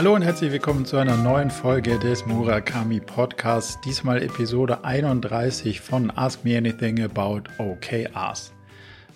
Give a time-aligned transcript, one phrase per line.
[0.00, 3.78] Hallo und herzlich willkommen zu einer neuen Folge des Murakami Podcasts.
[3.82, 8.54] Diesmal Episode 31 von Ask Me Anything About OKRs.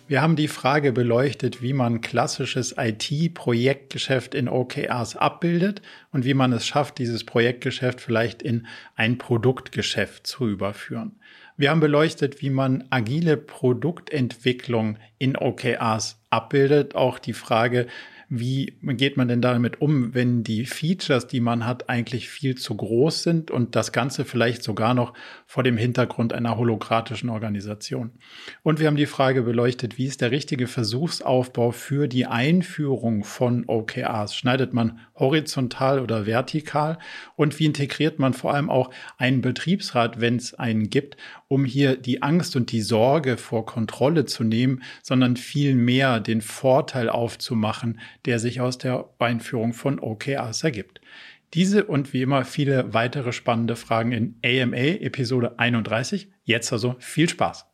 [0.09, 5.81] Wir haben die Frage beleuchtet, wie man klassisches IT-Projektgeschäft in OKRs abbildet
[6.12, 11.19] und wie man es schafft, dieses Projektgeschäft vielleicht in ein Produktgeschäft zu überführen.
[11.57, 16.94] Wir haben beleuchtet, wie man agile Produktentwicklung in OKRs abbildet.
[16.94, 17.86] Auch die Frage,
[18.38, 22.76] wie geht man denn damit um, wenn die Features, die man hat, eigentlich viel zu
[22.76, 25.14] groß sind und das Ganze vielleicht sogar noch
[25.54, 28.11] vor dem Hintergrund einer hologratischen Organisation?
[28.64, 33.62] Und wir haben die Frage beleuchtet, wie ist der richtige Versuchsaufbau für die Einführung von
[33.69, 34.34] OKRs?
[34.34, 36.98] Schneidet man horizontal oder vertikal?
[37.36, 41.97] Und wie integriert man vor allem auch einen Betriebsrat, wenn es einen gibt, um hier
[41.97, 48.00] die Angst und die Sorge vor Kontrolle zu nehmen, sondern viel mehr den Vorteil aufzumachen,
[48.25, 51.00] der sich aus der Einführung von OKRs ergibt.
[51.55, 56.33] Diese und wie immer viele weitere spannende Fragen in AMA Episode 31.
[56.42, 57.64] Jetzt also viel Spaß.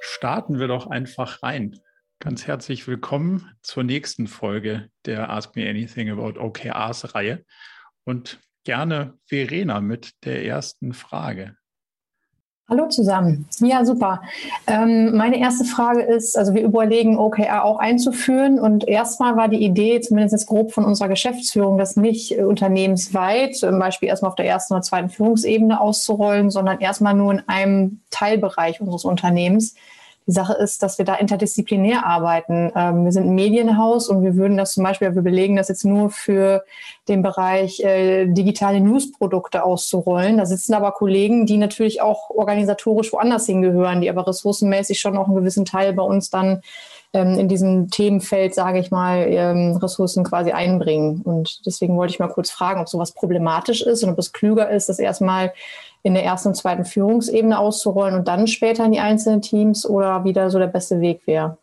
[0.00, 1.78] Starten wir doch einfach rein.
[2.18, 7.44] Ganz herzlich willkommen zur nächsten Folge der Ask Me Anything About OKRs Reihe
[8.02, 11.57] und gerne Verena mit der ersten Frage.
[12.70, 13.46] Hallo zusammen.
[13.60, 14.20] Ja, super.
[14.66, 18.60] Ähm, meine erste Frage ist, also wir überlegen, OKR auch einzuführen.
[18.60, 23.56] Und erstmal war die Idee, zumindest jetzt grob von unserer Geschäftsführung, das nicht äh, unternehmensweit,
[23.56, 28.00] zum Beispiel erstmal auf der ersten oder zweiten Führungsebene auszurollen, sondern erstmal nur in einem
[28.10, 29.74] Teilbereich unseres Unternehmens.
[30.28, 32.70] Die Sache ist, dass wir da interdisziplinär arbeiten.
[32.76, 35.86] Ähm, wir sind ein Medienhaus und wir würden das zum Beispiel, wir belegen das jetzt
[35.86, 36.64] nur für
[37.08, 40.36] den Bereich äh, digitale Newsprodukte auszurollen.
[40.36, 45.28] Da sitzen aber Kollegen, die natürlich auch organisatorisch woanders hingehören, die aber ressourcenmäßig schon auch
[45.28, 46.60] einen gewissen Teil bei uns dann
[47.14, 51.22] ähm, in diesem Themenfeld, sage ich mal, ähm, Ressourcen quasi einbringen.
[51.22, 54.68] Und deswegen wollte ich mal kurz fragen, ob sowas problematisch ist und ob es klüger
[54.68, 55.54] ist, das erstmal
[56.08, 60.24] in der ersten und zweiten Führungsebene auszurollen und dann später in die einzelnen Teams oder
[60.24, 61.58] wieder so der beste Weg wäre?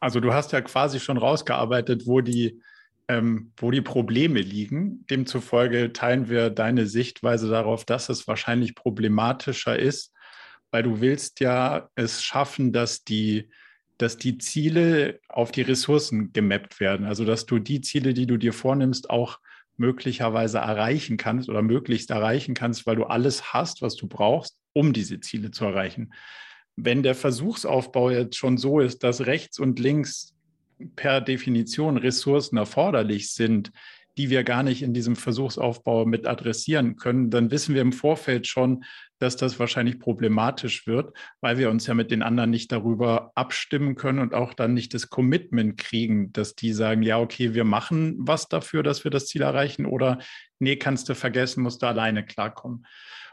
[0.00, 2.62] Also du hast ja quasi schon rausgearbeitet, wo die,
[3.06, 5.04] ähm, wo die Probleme liegen.
[5.10, 10.14] Demzufolge teilen wir deine Sichtweise darauf, dass es wahrscheinlich problematischer ist,
[10.70, 13.50] weil du willst ja es schaffen, dass die,
[13.98, 17.04] dass die Ziele auf die Ressourcen gemappt werden.
[17.04, 19.38] Also dass du die Ziele, die du dir vornimmst, auch
[19.78, 24.92] möglicherweise erreichen kannst oder möglichst erreichen kannst, weil du alles hast, was du brauchst, um
[24.92, 26.12] diese Ziele zu erreichen.
[26.76, 30.34] Wenn der Versuchsaufbau jetzt schon so ist, dass rechts und links
[30.96, 33.72] per Definition Ressourcen erforderlich sind,
[34.16, 38.48] die wir gar nicht in diesem Versuchsaufbau mit adressieren können, dann wissen wir im Vorfeld
[38.48, 38.84] schon,
[39.18, 43.94] dass das wahrscheinlich problematisch wird, weil wir uns ja mit den anderen nicht darüber abstimmen
[43.94, 48.16] können und auch dann nicht das Commitment kriegen, dass die sagen, ja, okay, wir machen
[48.18, 50.18] was dafür, dass wir das Ziel erreichen oder
[50.58, 52.86] nee, kannst du vergessen, musst du alleine klarkommen.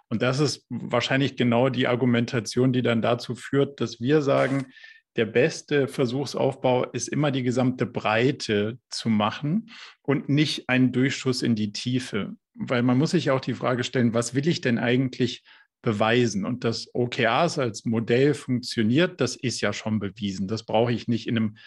[0.10, 4.68] Und das ist wahrscheinlich genau die Argumentation, die dann dazu führt, dass wir sagen,
[5.16, 9.70] der beste Versuchsaufbau ist immer die gesamte Breite zu machen
[10.02, 12.36] und nicht einen Durchschuss in die Tiefe.
[12.54, 15.44] Weil man muss sich auch die Frage stellen, was will ich denn eigentlich
[15.86, 16.44] beweisen?
[16.44, 20.50] Und dass OKRs als Modell funktioniert, das ist ja schon bewiesen.
[20.50, 21.58] Das brauche ich nicht in einem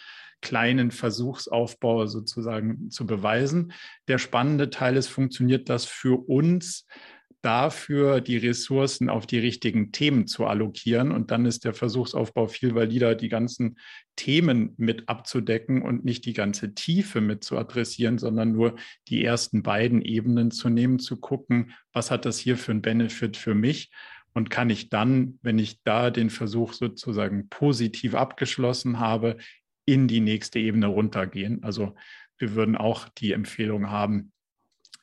[0.41, 3.73] kleinen Versuchsaufbau sozusagen zu beweisen.
[4.07, 6.85] Der spannende Teil ist, funktioniert das für uns
[7.41, 11.11] dafür die Ressourcen auf die richtigen Themen zu allokieren.
[11.11, 13.77] Und dann ist der Versuchsaufbau viel valider, die ganzen
[14.15, 18.75] Themen mit abzudecken und nicht die ganze Tiefe mit zu adressieren, sondern nur
[19.07, 23.37] die ersten beiden Ebenen zu nehmen, zu gucken, was hat das hier für einen Benefit
[23.37, 23.91] für mich.
[24.33, 29.37] Und kann ich dann, wenn ich da den Versuch sozusagen positiv abgeschlossen habe,
[29.85, 31.63] in die nächste Ebene runtergehen.
[31.63, 31.95] Also
[32.37, 34.31] wir würden auch die Empfehlung haben,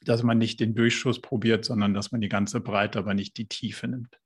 [0.09, 3.47] dass man nicht den Durchschuss probiert, sondern dass man die ganze Breite, aber nicht die
[3.47, 4.19] Tiefe nimmt.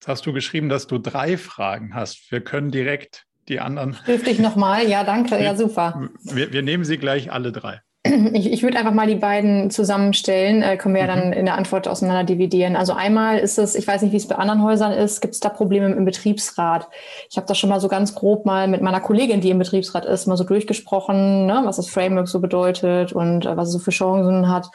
[0.00, 2.30] Jetzt hast du geschrieben, dass du drei Fragen hast.
[2.30, 3.94] Wir können direkt die anderen.
[3.94, 6.08] Schriftlich nochmal, ja, danke, ja, super.
[6.22, 7.80] Wir, wir nehmen sie gleich alle drei.
[8.32, 11.32] Ich, ich würde einfach mal die beiden zusammenstellen, äh, können wir ja dann mhm.
[11.32, 12.76] in der Antwort auseinander dividieren.
[12.76, 15.40] Also einmal ist es, ich weiß nicht, wie es bei anderen Häusern ist, gibt es
[15.40, 16.88] da Probleme im Betriebsrat?
[17.30, 20.04] Ich habe das schon mal so ganz grob mal mit meiner Kollegin, die im Betriebsrat
[20.04, 23.78] ist, mal so durchgesprochen, ne, was das Framework so bedeutet und äh, was es so
[23.78, 24.68] für Chancen hat.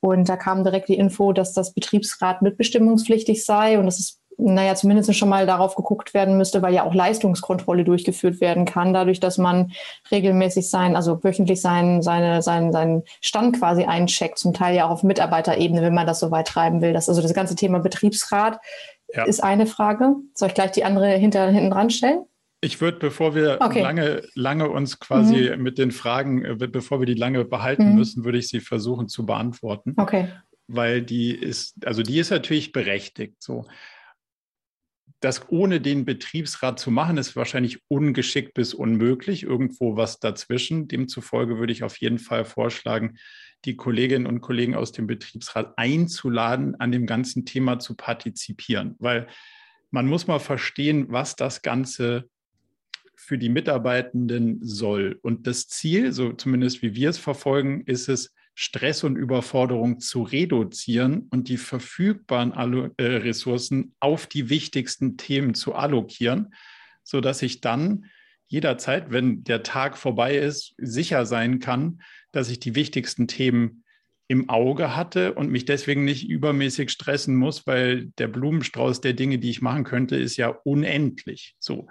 [0.00, 4.74] Und da kam direkt die Info, dass das Betriebsrat mitbestimmungspflichtig sei und dass es naja,
[4.74, 9.20] zumindest schon mal darauf geguckt werden müsste, weil ja auch Leistungskontrolle durchgeführt werden kann, dadurch,
[9.20, 9.72] dass man
[10.10, 14.90] regelmäßig sein, also wöchentlich sein, seine, sein, seinen Stand quasi eincheckt, zum Teil ja auch
[14.90, 16.92] auf Mitarbeiterebene, wenn man das so weit treiben will.
[16.92, 18.58] Das, also das ganze Thema Betriebsrat
[19.12, 19.24] ja.
[19.24, 20.14] ist eine Frage.
[20.34, 22.24] Soll ich gleich die andere hinter, hinten dran stellen?
[22.60, 23.82] Ich würde, bevor wir okay.
[23.82, 25.62] lange, lange uns quasi mhm.
[25.62, 27.94] mit den Fragen, äh, bevor wir die lange behalten mhm.
[27.96, 29.94] müssen, würde ich sie versuchen zu beantworten.
[29.98, 30.28] Okay.
[30.66, 33.42] Weil die ist, also die ist natürlich berechtigt.
[33.42, 33.66] So.
[35.24, 39.42] Das ohne den Betriebsrat zu machen, ist wahrscheinlich ungeschickt bis unmöglich.
[39.42, 40.86] Irgendwo was dazwischen.
[40.86, 43.16] Demzufolge würde ich auf jeden Fall vorschlagen,
[43.64, 48.96] die Kolleginnen und Kollegen aus dem Betriebsrat einzuladen, an dem ganzen Thema zu partizipieren.
[48.98, 49.26] Weil
[49.90, 52.28] man muss mal verstehen, was das Ganze
[53.16, 55.18] für die Mitarbeitenden soll.
[55.22, 60.22] Und das Ziel, so zumindest wie wir es verfolgen, ist es, Stress und Überforderung zu
[60.22, 62.52] reduzieren und die verfügbaren
[62.96, 66.54] äh, Ressourcen auf die wichtigsten Themen zu allokieren,
[67.02, 68.06] sodass ich dann
[68.46, 73.84] jederzeit, wenn der Tag vorbei ist, sicher sein kann, dass ich die wichtigsten Themen
[74.28, 79.38] im Auge hatte und mich deswegen nicht übermäßig stressen muss, weil der Blumenstrauß der Dinge,
[79.38, 81.56] die ich machen könnte, ist ja unendlich.
[81.58, 81.88] So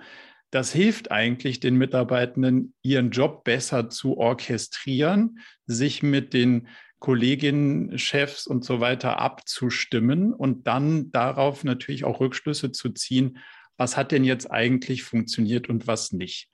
[0.54, 6.68] das hilft eigentlich den Mitarbeitenden, ihren Job besser zu orchestrieren, sich mit den
[7.00, 13.40] Kolleginnen, Chefs und so weiter abzustimmen und dann darauf natürlich auch Rückschlüsse zu ziehen,
[13.78, 16.50] was hat denn jetzt eigentlich funktioniert und was nicht.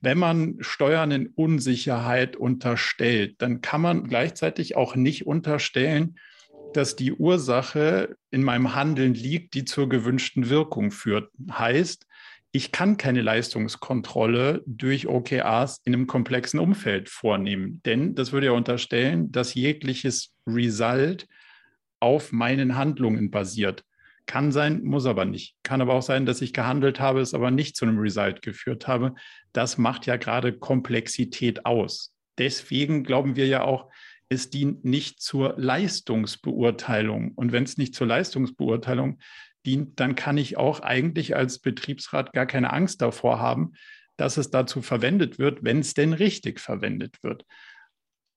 [0.00, 6.18] Wenn man Steuern in Unsicherheit unterstellt, dann kann man gleichzeitig auch nicht unterstellen,
[6.72, 11.30] dass die Ursache in meinem Handeln liegt, die zur gewünschten Wirkung führt.
[11.48, 12.08] Heißt,
[12.56, 18.52] ich kann keine Leistungskontrolle durch OKRs in einem komplexen Umfeld vornehmen, denn das würde ja
[18.52, 21.26] unterstellen, dass jegliches Result
[21.98, 23.82] auf meinen Handlungen basiert.
[24.26, 25.56] Kann sein, muss aber nicht.
[25.64, 28.86] Kann aber auch sein, dass ich gehandelt habe, es aber nicht zu einem Result geführt
[28.86, 29.16] habe.
[29.52, 32.14] Das macht ja gerade Komplexität aus.
[32.38, 33.90] Deswegen glauben wir ja auch,
[34.28, 37.32] es dient nicht zur Leistungsbeurteilung.
[37.32, 39.18] Und wenn es nicht zur Leistungsbeurteilung
[39.64, 43.72] dient, dann kann ich auch eigentlich als Betriebsrat gar keine Angst davor haben,
[44.16, 47.44] dass es dazu verwendet wird, wenn es denn richtig verwendet wird.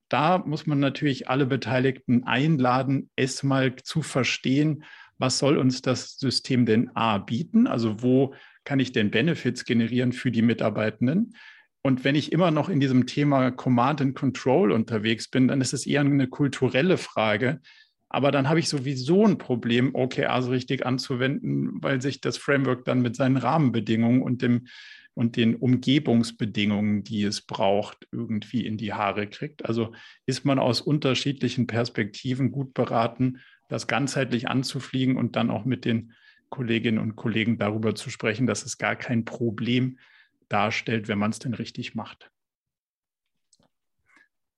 [0.10, 4.84] Da muss man natürlich alle Beteiligten einladen, es mal zu verstehen,
[5.18, 7.68] was soll uns das System denn A bieten?
[7.68, 8.34] Also wo
[8.64, 11.36] kann ich denn Benefits generieren für die Mitarbeitenden?
[11.82, 15.74] Und wenn ich immer noch in diesem Thema Command and Control unterwegs bin, dann ist
[15.74, 17.62] es eher eine kulturelle Frage,
[18.18, 22.84] aber dann habe ich sowieso ein Problem, OKR so richtig anzuwenden, weil sich das Framework
[22.84, 24.66] dann mit seinen Rahmenbedingungen und, dem,
[25.14, 29.66] und den Umgebungsbedingungen, die es braucht, irgendwie in die Haare kriegt.
[29.66, 29.94] Also
[30.26, 33.38] ist man aus unterschiedlichen Perspektiven gut beraten,
[33.70, 36.14] das ganzheitlich anzufliegen und dann auch mit den
[36.50, 40.00] Kolleginnen und Kollegen darüber zu sprechen, dass es gar kein Problem
[40.50, 42.32] darstellt, wenn man es denn richtig macht.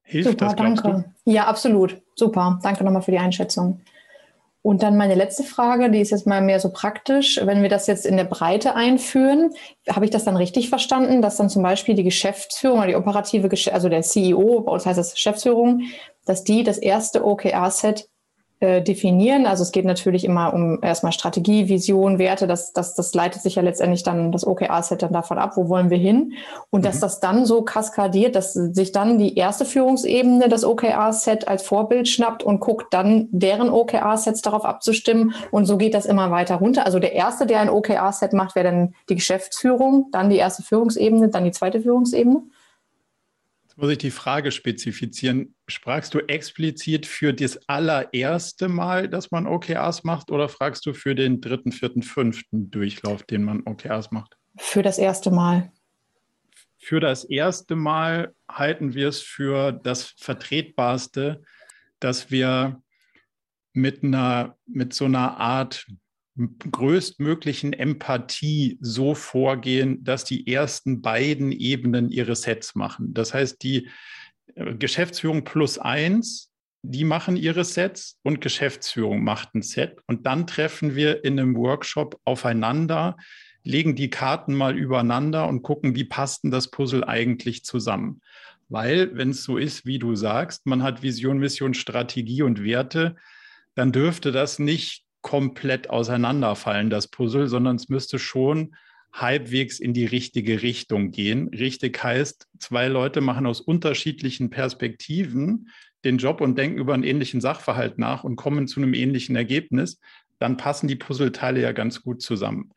[0.09, 1.05] Hilft Super, das, danke.
[1.25, 1.31] Du?
[1.31, 2.01] Ja, absolut.
[2.15, 2.59] Super.
[2.63, 3.81] Danke nochmal für die Einschätzung.
[4.63, 7.39] Und dann meine letzte Frage, die ist jetzt mal mehr so praktisch.
[7.43, 9.51] Wenn wir das jetzt in der Breite einführen,
[9.87, 13.49] habe ich das dann richtig verstanden, dass dann zum Beispiel die Geschäftsführung oder die operative,
[13.71, 15.83] also der CEO, bei uns heißt das Geschäftsführung,
[16.25, 18.09] dass die das erste OKR-Set
[18.61, 19.45] äh, definieren.
[19.45, 22.45] Also es geht natürlich immer um erstmal Strategie, Vision, Werte.
[22.45, 25.89] Das, das, das leitet sich ja letztendlich dann das OKR-Set dann davon ab, wo wollen
[25.89, 26.33] wir hin.
[26.69, 26.83] Und mhm.
[26.83, 32.09] dass das dann so kaskadiert, dass sich dann die erste Führungsebene das OKR-Set als Vorbild
[32.09, 35.33] schnappt und guckt dann deren OKR-Sets darauf abzustimmen.
[35.51, 36.85] Und so geht das immer weiter runter.
[36.85, 41.29] Also der erste, der ein OKR-Set macht, wäre dann die Geschäftsführung, dann die erste Führungsebene,
[41.29, 42.43] dann die zweite Führungsebene
[43.79, 45.55] muss ich die Frage spezifizieren.
[45.67, 51.15] Sprachst du explizit für das allererste Mal, dass man OKRs macht, oder fragst du für
[51.15, 54.37] den dritten, vierten, fünften Durchlauf, den man OKRs macht?
[54.57, 55.71] Für das erste Mal.
[56.77, 61.41] Für das erste Mal halten wir es für das Vertretbarste,
[61.99, 62.81] dass wir
[63.73, 65.85] mit einer, mit so einer Art
[66.37, 73.13] größtmöglichen Empathie so vorgehen, dass die ersten beiden Ebenen ihre Sets machen.
[73.13, 73.89] Das heißt, die
[74.55, 79.97] äh, Geschäftsführung plus eins, die machen ihre Sets und Geschäftsführung macht ein Set.
[80.07, 83.17] Und dann treffen wir in einem Workshop aufeinander,
[83.63, 88.21] legen die Karten mal übereinander und gucken, wie passt denn das Puzzle eigentlich zusammen.
[88.69, 93.15] Weil, wenn es so ist, wie du sagst, man hat Vision, Mission, Strategie und Werte,
[93.75, 98.75] dann dürfte das nicht komplett auseinanderfallen, das Puzzle, sondern es müsste schon
[99.11, 101.49] halbwegs in die richtige Richtung gehen.
[101.49, 105.69] Richtig heißt, zwei Leute machen aus unterschiedlichen Perspektiven
[106.05, 109.99] den Job und denken über einen ähnlichen Sachverhalt nach und kommen zu einem ähnlichen Ergebnis,
[110.37, 112.71] dann passen die Puzzleteile ja ganz gut zusammen.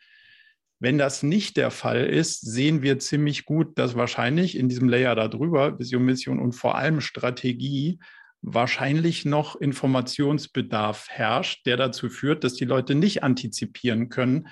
[0.81, 5.15] Wenn das nicht der Fall ist, sehen wir ziemlich gut, dass wahrscheinlich in diesem Layer
[5.15, 8.01] darüber Vision, Mission und vor allem Strategie
[8.43, 14.49] wahrscheinlich noch Informationsbedarf herrscht, der dazu führt, dass die Leute nicht antizipieren können,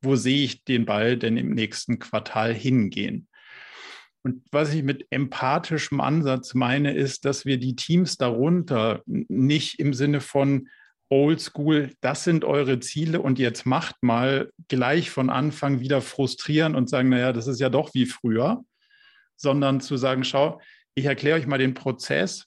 [0.00, 3.28] wo sehe ich den Ball denn im nächsten Quartal hingehen.
[4.24, 9.94] Und was ich mit empathischem Ansatz meine, ist, dass wir die Teams darunter nicht im
[9.94, 10.68] Sinne von
[11.08, 16.88] Oldschool, das sind eure Ziele und jetzt macht mal gleich von Anfang wieder frustrieren und
[16.88, 18.64] sagen, naja, das ist ja doch wie früher,
[19.36, 20.60] sondern zu sagen, schau,
[20.94, 22.46] ich erkläre euch mal den Prozess.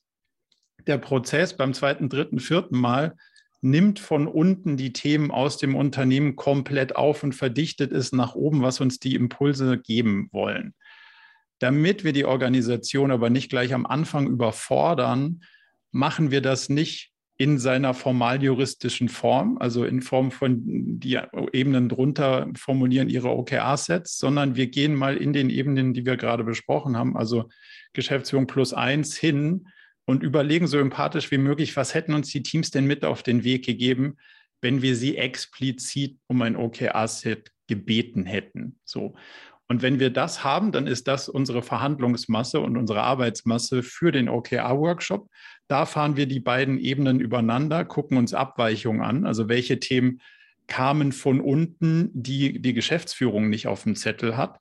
[0.88, 3.16] Der Prozess beim zweiten, dritten, vierten Mal
[3.62, 8.62] nimmt von unten die Themen aus dem Unternehmen komplett auf und verdichtet es nach oben,
[8.62, 10.76] was uns die Impulse geben wollen.
[11.60, 15.42] Damit wir die Organisation aber nicht gleich am Anfang überfordern,
[15.92, 21.20] machen wir das nicht in seiner formaljuristischen Form, also in Form von die
[21.52, 26.44] Ebenen drunter formulieren ihre OKR-Sets, sondern wir gehen mal in den Ebenen, die wir gerade
[26.44, 27.50] besprochen haben, also
[27.94, 29.68] Geschäftsführung plus eins hin
[30.06, 33.44] und überlegen so empathisch wie möglich, was hätten uns die Teams denn mit auf den
[33.44, 34.18] Weg gegeben,
[34.62, 38.80] wenn wir sie explizit um ein OKR-Set gebeten hätten.
[38.84, 39.16] So.
[39.68, 44.30] Und wenn wir das haben, dann ist das unsere Verhandlungsmasse und unsere Arbeitsmasse für den
[44.30, 45.28] OKR-Workshop.
[45.68, 50.22] Da fahren wir die beiden Ebenen übereinander, gucken uns Abweichungen an, also welche Themen
[50.68, 54.60] kamen von unten, die die Geschäftsführung nicht auf dem Zettel hat.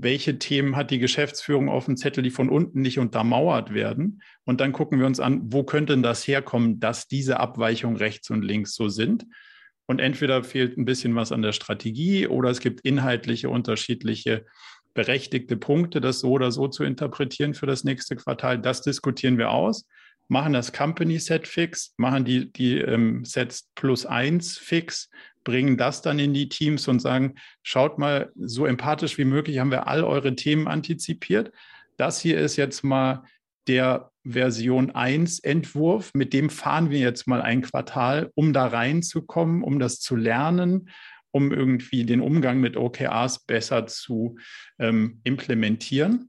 [0.00, 4.22] Welche Themen hat die Geschäftsführung auf dem Zettel, die von unten nicht untermauert werden?
[4.44, 8.30] Und dann gucken wir uns an, wo könnte denn das herkommen, dass diese Abweichungen rechts
[8.30, 9.26] und links so sind?
[9.86, 14.46] Und entweder fehlt ein bisschen was an der Strategie oder es gibt inhaltliche unterschiedliche
[14.94, 18.60] berechtigte Punkte, das so oder so zu interpretieren für das nächste Quartal.
[18.60, 19.84] Das diskutieren wir aus,
[20.28, 25.10] machen das Company Set fix, machen die, die ähm, Sets plus eins fix,
[25.48, 29.70] bringen das dann in die Teams und sagen, schaut mal, so empathisch wie möglich haben
[29.70, 31.52] wir all eure Themen antizipiert.
[31.96, 33.22] Das hier ist jetzt mal
[33.66, 39.62] der Version 1 Entwurf, mit dem fahren wir jetzt mal ein Quartal, um da reinzukommen,
[39.62, 40.90] um das zu lernen,
[41.30, 44.36] um irgendwie den Umgang mit OKRs besser zu
[44.78, 46.28] ähm, implementieren.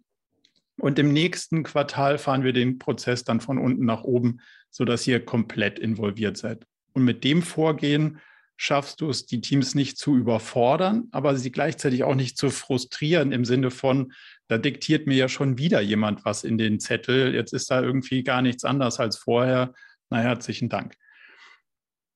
[0.79, 5.25] Und im nächsten Quartal fahren wir den Prozess dann von unten nach oben, sodass ihr
[5.25, 6.65] komplett involviert seid.
[6.93, 8.19] Und mit dem Vorgehen
[8.61, 13.31] schaffst du es, die Teams nicht zu überfordern, aber sie gleichzeitig auch nicht zu frustrieren
[13.31, 14.11] im Sinne von,
[14.49, 17.33] da diktiert mir ja schon wieder jemand was in den Zettel.
[17.33, 19.73] Jetzt ist da irgendwie gar nichts anders als vorher.
[20.09, 20.95] Na, herzlichen Dank.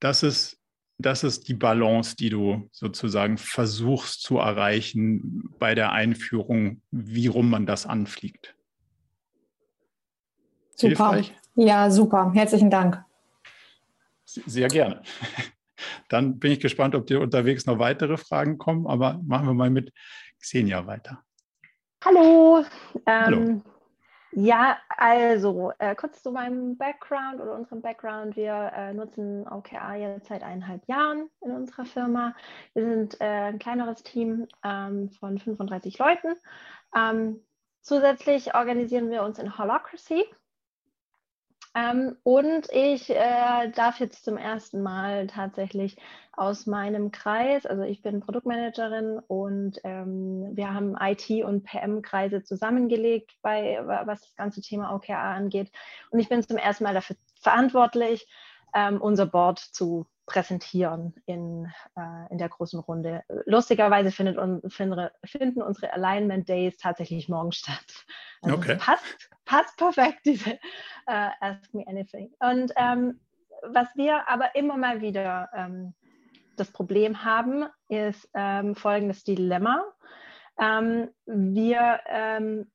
[0.01, 0.59] Das ist,
[0.97, 7.49] das ist die Balance, die du sozusagen versuchst zu erreichen bei der Einführung, wie rum
[7.49, 8.53] man das anfliegt.
[10.75, 10.87] Super.
[10.87, 11.33] Hilfreich?
[11.55, 12.33] Ja, super.
[12.33, 13.01] Herzlichen Dank.
[14.25, 15.03] Sehr gerne.
[16.09, 19.69] Dann bin ich gespannt, ob dir unterwegs noch weitere Fragen kommen, aber machen wir mal
[19.69, 19.91] mit
[20.39, 21.23] Xenia weiter.
[22.03, 22.65] Hallo.
[23.05, 23.61] Ähm, Hallo.
[24.35, 28.35] Ja, also äh, kurz zu meinem Background oder unserem Background.
[28.35, 32.35] Wir äh, nutzen OKR jetzt seit eineinhalb Jahren in unserer Firma.
[32.73, 36.35] Wir sind äh, ein kleineres Team ähm, von 35 Leuten.
[36.95, 37.45] Ähm,
[37.81, 40.25] zusätzlich organisieren wir uns in Holacracy.
[41.75, 45.97] Ähm, und ich äh, darf jetzt zum ersten Mal tatsächlich
[46.31, 53.31] aus meinem Kreis, also ich bin Produktmanagerin und ähm, wir haben IT- und PM-Kreise zusammengelegt,
[53.41, 55.71] bei, was das ganze Thema OKR angeht.
[56.11, 58.27] Und ich bin zum ersten Mal dafür verantwortlich,
[58.75, 63.23] ähm, unser Board zu präsentieren in, äh, in der großen Runde.
[63.45, 68.05] Lustigerweise findet un, find, finden unsere Alignment Days tatsächlich morgen statt.
[68.41, 68.77] Also okay.
[68.79, 70.51] passt, passt perfekt, diese
[71.07, 72.33] äh, Ask Me Anything.
[72.39, 73.19] Und ähm,
[73.63, 75.93] was wir aber immer mal wieder ähm,
[76.55, 79.83] das Problem haben, ist ähm, folgendes Dilemma.
[80.59, 82.71] Ähm, wir, ähm,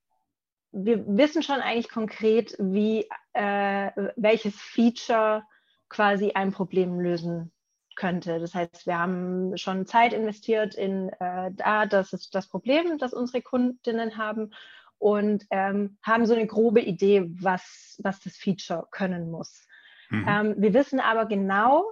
[0.72, 5.44] wir wissen schon eigentlich konkret, wie, äh, welches Feature
[5.88, 7.52] quasi ein Problem lösen
[7.96, 8.38] könnte.
[8.38, 13.12] Das heißt, wir haben schon Zeit investiert in äh, da, das ist das Problem, das
[13.12, 14.52] unsere Kundinnen haben
[14.98, 19.66] und ähm, haben so eine grobe Idee, was, was das Feature können muss.
[20.10, 20.26] Mhm.
[20.28, 21.84] Ähm, wir wissen aber genau,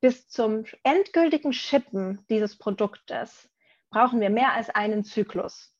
[0.00, 3.50] bis zum endgültigen Shippen dieses Produktes
[3.90, 5.74] brauchen wir mehr als einen Zyklus.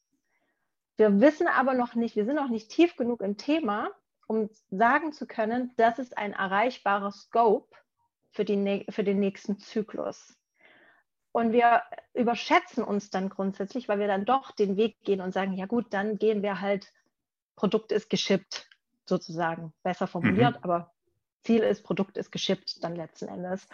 [0.96, 3.90] Wir wissen aber noch nicht, wir sind noch nicht tief genug im Thema,
[4.30, 7.76] um sagen zu können, das ist ein erreichbarer Scope
[8.30, 10.36] für, die, für den nächsten Zyklus.
[11.32, 11.82] Und wir
[12.14, 15.86] überschätzen uns dann grundsätzlich, weil wir dann doch den Weg gehen und sagen, ja gut,
[15.90, 16.92] dann gehen wir halt,
[17.56, 18.68] Produkt ist geschippt,
[19.04, 19.72] sozusagen.
[19.82, 20.62] Besser formuliert, mhm.
[20.62, 20.92] aber
[21.42, 23.66] Ziel ist, Produkt ist geschippt dann letzten Endes.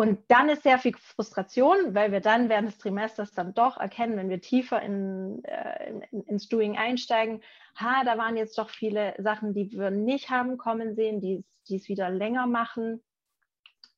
[0.00, 4.16] Und dann ist sehr viel Frustration, weil wir dann während des Trimesters dann doch erkennen,
[4.16, 7.42] wenn wir tiefer in, äh, in, ins Doing einsteigen,
[7.74, 11.74] ha, da waren jetzt doch viele Sachen, die wir nicht haben kommen sehen, die, die
[11.74, 13.02] es wieder länger machen.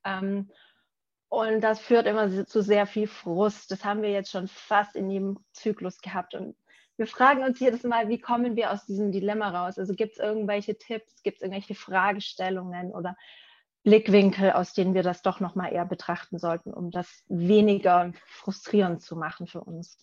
[0.02, 0.50] Ähm,
[1.28, 3.70] und das führt immer zu sehr viel Frust.
[3.70, 6.34] Das haben wir jetzt schon fast in jedem Zyklus gehabt.
[6.34, 6.56] Und
[6.96, 9.78] wir fragen uns jedes Mal, wie kommen wir aus diesem Dilemma raus?
[9.78, 13.18] Also gibt es irgendwelche Tipps, gibt es irgendwelche Fragestellungen oder
[13.82, 19.16] Blickwinkel, aus denen wir das doch nochmal eher betrachten sollten, um das weniger frustrierend zu
[19.16, 19.96] machen für uns.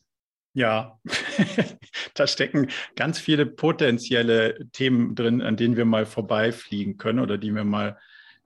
[0.53, 0.99] Ja,
[2.15, 7.51] da stecken ganz viele potenzielle Themen drin, an denen wir mal vorbeifliegen können oder die
[7.51, 7.99] wir mal,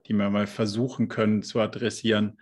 [0.08, 2.38] die wir mal versuchen können zu adressieren.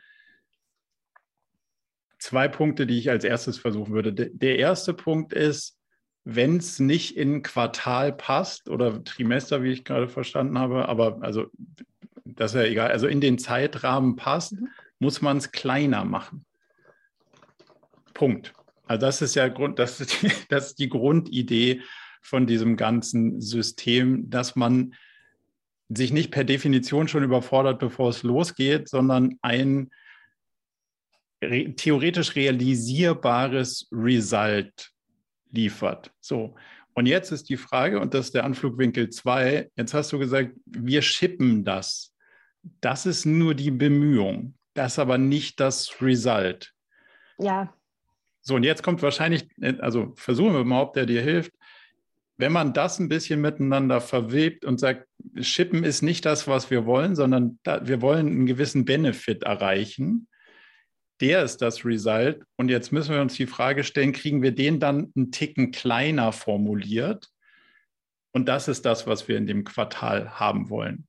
[2.18, 4.12] Zwei Punkte, die ich als erstes versuchen würde.
[4.12, 5.78] Der erste Punkt ist,
[6.24, 11.46] wenn es nicht in Quartal passt oder Trimester, wie ich gerade verstanden habe, aber also
[12.36, 14.70] das ist ja egal, also in den Zeitrahmen passt, mhm.
[15.00, 16.46] muss man es kleiner machen.
[18.14, 18.54] Punkt.
[18.86, 21.82] Also das ist ja Grund, das ist, die, das ist die Grundidee
[22.22, 24.94] von diesem ganzen System, dass man
[25.90, 29.90] sich nicht per Definition schon überfordert, bevor es losgeht, sondern ein
[31.42, 34.92] re theoretisch realisierbares Result
[35.52, 36.12] liefert.
[36.20, 36.56] So.
[36.94, 40.52] Und jetzt ist die Frage, und das ist der Anflugwinkel 2, jetzt hast du gesagt,
[40.66, 42.09] wir schippen das.
[42.82, 46.74] Das ist nur die Bemühung, das ist aber nicht das Result.
[47.38, 47.74] Ja.
[48.42, 49.48] So, und jetzt kommt wahrscheinlich,
[49.80, 51.54] also versuchen wir mal, ob der dir hilft.
[52.38, 55.08] Wenn man das ein bisschen miteinander verwebt und sagt,
[55.42, 60.30] Schippen ist nicht das, was wir wollen, sondern da, wir wollen einen gewissen Benefit erreichen,
[61.20, 62.44] der ist das Result.
[62.56, 66.32] Und jetzt müssen wir uns die Frage stellen, kriegen wir den dann einen Ticken kleiner
[66.32, 67.30] formuliert?
[68.32, 71.09] Und das ist das, was wir in dem Quartal haben wollen.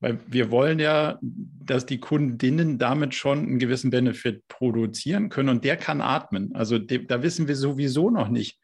[0.00, 5.64] Weil wir wollen ja, dass die Kundinnen damit schon einen gewissen Benefit produzieren können und
[5.64, 6.54] der kann atmen.
[6.54, 8.58] Also da wissen wir sowieso noch nicht,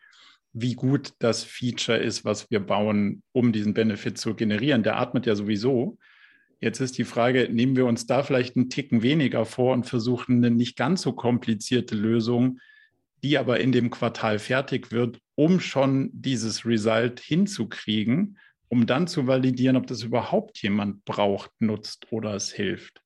[0.54, 4.82] wie gut das Feature ist, was wir bauen, um diesen Benefit zu generieren.
[4.82, 5.98] Der atmet ja sowieso.
[6.58, 10.36] Jetzt ist die Frage, nehmen wir uns da vielleicht einen Ticken weniger vor und versuchen
[10.36, 12.60] eine nicht ganz so komplizierte Lösung,
[13.22, 19.26] die aber in dem Quartal fertig wird, um schon dieses Result hinzukriegen, um dann zu
[19.26, 23.02] validieren, ob das überhaupt jemand braucht, nutzt oder es hilft.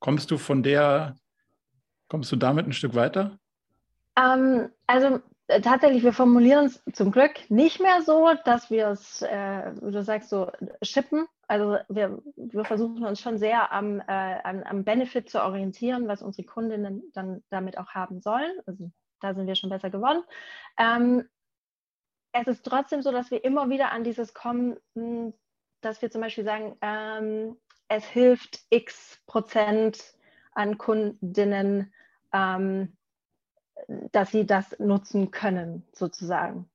[0.00, 1.16] Kommst du von der,
[2.08, 3.38] kommst du damit ein Stück weiter?
[4.16, 9.22] Ähm, also äh, tatsächlich, wir formulieren es zum Glück nicht mehr so, dass wir es,
[9.22, 10.50] äh, wie du sagst, so
[10.82, 11.26] schippen.
[11.48, 16.20] Also wir, wir versuchen uns schon sehr am, äh, am, am, Benefit zu orientieren, was
[16.20, 18.52] unsere Kundinnen dann damit auch haben sollen.
[18.66, 18.90] Also
[19.20, 20.22] da sind wir schon besser geworden.
[20.78, 21.24] Ähm,
[22.40, 24.76] es ist trotzdem so, dass wir immer wieder an dieses kommen,
[25.80, 27.56] dass wir zum Beispiel sagen, ähm,
[27.88, 30.14] es hilft x Prozent
[30.52, 31.92] an Kundinnen,
[32.32, 32.96] ähm,
[34.12, 36.68] dass sie das nutzen können, sozusagen.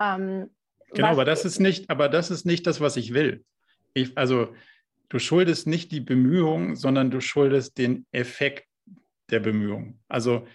[0.00, 0.50] Ähm,
[0.92, 3.44] genau, aber das ist nicht, aber das ist nicht das, was ich will.
[3.94, 4.54] Ich, also
[5.08, 8.68] du schuldest nicht die Bemühung, sondern du schuldest den Effekt
[9.30, 9.98] der Bemühung.
[10.08, 10.46] Also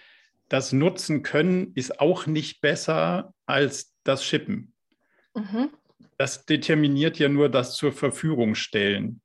[0.47, 4.74] das Nutzen können ist auch nicht besser als das Shippen.
[5.34, 5.70] Mhm.
[6.18, 9.22] Das determiniert ja nur das zur Verfügung stellen.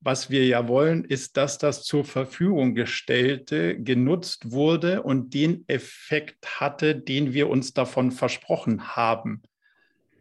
[0.00, 6.60] Was wir ja wollen, ist, dass das zur Verfügung gestellte genutzt wurde und den Effekt
[6.60, 9.40] hatte, den wir uns davon versprochen haben.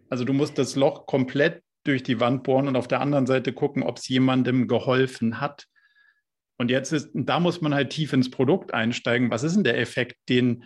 [0.09, 3.51] Also du musst das Loch komplett durch die Wand bohren und auf der anderen Seite
[3.51, 5.67] gucken, ob es jemandem geholfen hat.
[6.57, 9.31] Und jetzt ist, da muss man halt tief ins Produkt einsteigen.
[9.31, 10.63] Was ist denn der Effekt, den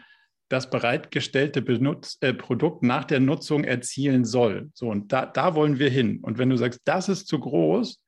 [0.49, 4.69] das bereitgestellte Benutz, äh, Produkt nach der Nutzung erzielen soll?
[4.73, 6.19] So, und da, da wollen wir hin.
[6.21, 8.01] Und wenn du sagst, das ist zu groß,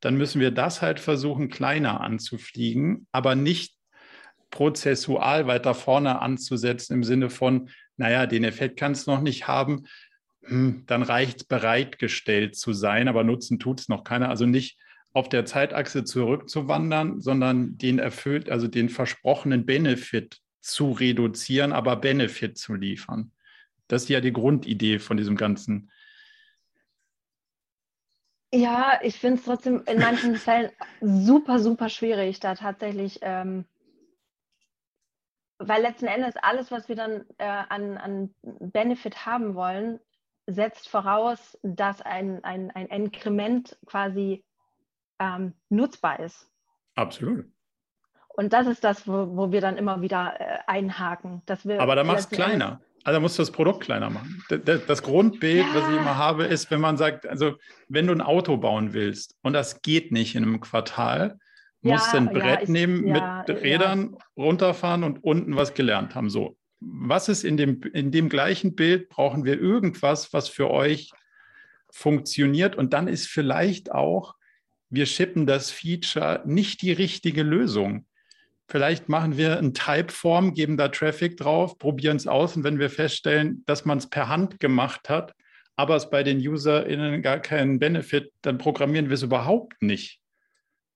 [0.00, 3.74] dann müssen wir das halt versuchen, kleiner anzufliegen, aber nicht
[4.50, 9.86] prozessual weiter vorne anzusetzen im Sinne von, naja, den Effekt kann es noch nicht haben,
[10.42, 14.28] hm, dann reicht es bereitgestellt zu sein, aber nutzen tut es noch keiner.
[14.28, 14.78] Also nicht
[15.12, 22.58] auf der Zeitachse zurückzuwandern, sondern den erfüllt, also den versprochenen Benefit zu reduzieren, aber Benefit
[22.58, 23.32] zu liefern.
[23.88, 25.90] Das ist ja die Grundidee von diesem ganzen
[28.54, 33.64] ja, ich finde es trotzdem in manchen Fällen super, super schwierig, da tatsächlich, ähm,
[35.58, 39.98] weil letzten Endes alles, was wir dann äh, an, an Benefit haben wollen,
[40.46, 44.44] setzt voraus, dass ein, ein, ein Inkrement quasi
[45.18, 46.48] ähm, nutzbar ist.
[46.94, 47.46] Absolut.
[48.36, 51.42] Und das ist das, wo, wo wir dann immer wieder äh, einhaken.
[51.46, 52.80] Dass wir Aber da machst du kleiner.
[53.04, 54.42] Also musst du das Produkt kleiner machen.
[54.86, 55.74] Das Grundbild, ja.
[55.74, 57.56] was ich immer habe, ist, wenn man sagt, also
[57.88, 61.38] wenn du ein Auto bauen willst und das geht nicht in einem Quartal,
[61.82, 66.30] musste ein Brett ja, ich, nehmen, ja, mit Rädern runterfahren und unten was gelernt haben.
[66.30, 69.10] So, was ist in dem, in dem gleichen Bild?
[69.10, 71.10] Brauchen wir irgendwas, was für euch
[71.90, 72.74] funktioniert?
[72.74, 74.34] Und dann ist vielleicht auch,
[74.88, 78.06] wir shippen das Feature nicht die richtige Lösung.
[78.66, 82.88] Vielleicht machen wir ein Typeform, geben da Traffic drauf, probieren es aus und wenn wir
[82.88, 85.34] feststellen, dass man es per Hand gemacht hat,
[85.76, 90.20] aber es bei den UserInnen gar keinen Benefit, dann programmieren wir es überhaupt nicht.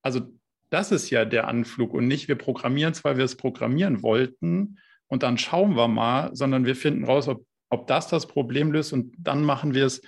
[0.03, 0.23] Also
[0.71, 4.79] das ist ja der Anflug und nicht, wir programmieren es, weil wir es programmieren wollten
[5.07, 8.93] und dann schauen wir mal, sondern wir finden raus, ob, ob das das Problem löst
[8.93, 10.01] und dann machen wir es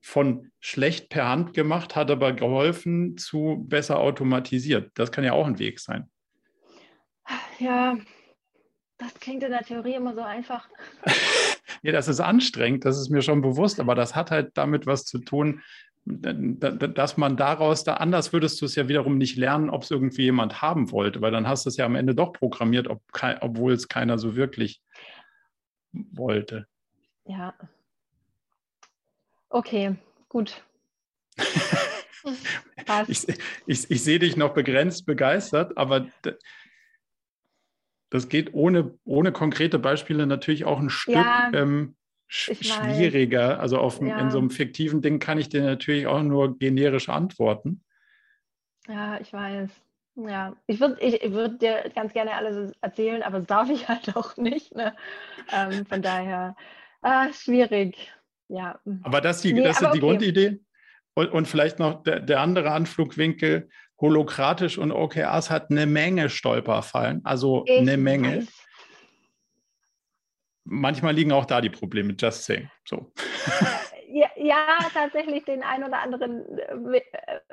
[0.00, 4.92] von schlecht per Hand gemacht, hat aber geholfen zu besser automatisiert.
[4.94, 6.08] Das kann ja auch ein Weg sein.
[7.58, 7.98] Ja,
[8.98, 10.68] das klingt in der Theorie immer so einfach.
[11.82, 15.04] ja, das ist anstrengend, das ist mir schon bewusst, aber das hat halt damit was
[15.04, 15.62] zu tun,
[16.04, 20.22] dass man daraus, da anders würdest du es ja wiederum nicht lernen, ob es irgendwie
[20.22, 23.02] jemand haben wollte, weil dann hast du es ja am Ende doch programmiert, ob,
[23.40, 24.80] obwohl es keiner so wirklich
[25.92, 26.66] wollte.
[27.26, 27.54] Ja.
[29.50, 29.96] Okay,
[30.28, 30.62] gut.
[33.08, 33.28] ich,
[33.66, 36.08] ich, ich sehe dich noch begrenzt begeistert, aber
[38.10, 43.60] das geht ohne, ohne konkrete Beispiele natürlich auch ein Stück ja, ähm, sch schwieriger.
[43.60, 44.18] Also auf, ja.
[44.18, 47.84] in so einem fiktiven Ding kann ich dir natürlich auch nur generisch antworten.
[48.86, 49.70] Ja, ich weiß.
[50.16, 54.16] Ja, ich würde ich würd dir ganz gerne alles erzählen, aber das darf ich halt
[54.16, 54.74] auch nicht.
[54.74, 54.94] Ne?
[55.52, 56.56] Ähm, von daher,
[57.02, 58.12] äh, schwierig.
[58.48, 58.80] Ja.
[59.02, 59.98] Aber das, die, nee, das ist die okay.
[60.00, 60.60] Grundidee.
[61.14, 63.68] Und, und, vielleicht noch der, der andere Anflugwinkel
[64.00, 68.38] holokratisch und OKRs hat eine Menge Stolperfallen, also ich eine Menge.
[68.38, 68.64] Weiß.
[70.64, 72.70] Manchmal liegen auch da die Probleme, just saying.
[72.84, 73.10] So.
[74.10, 77.02] Ja, ja, tatsächlich den einen oder anderen, äh,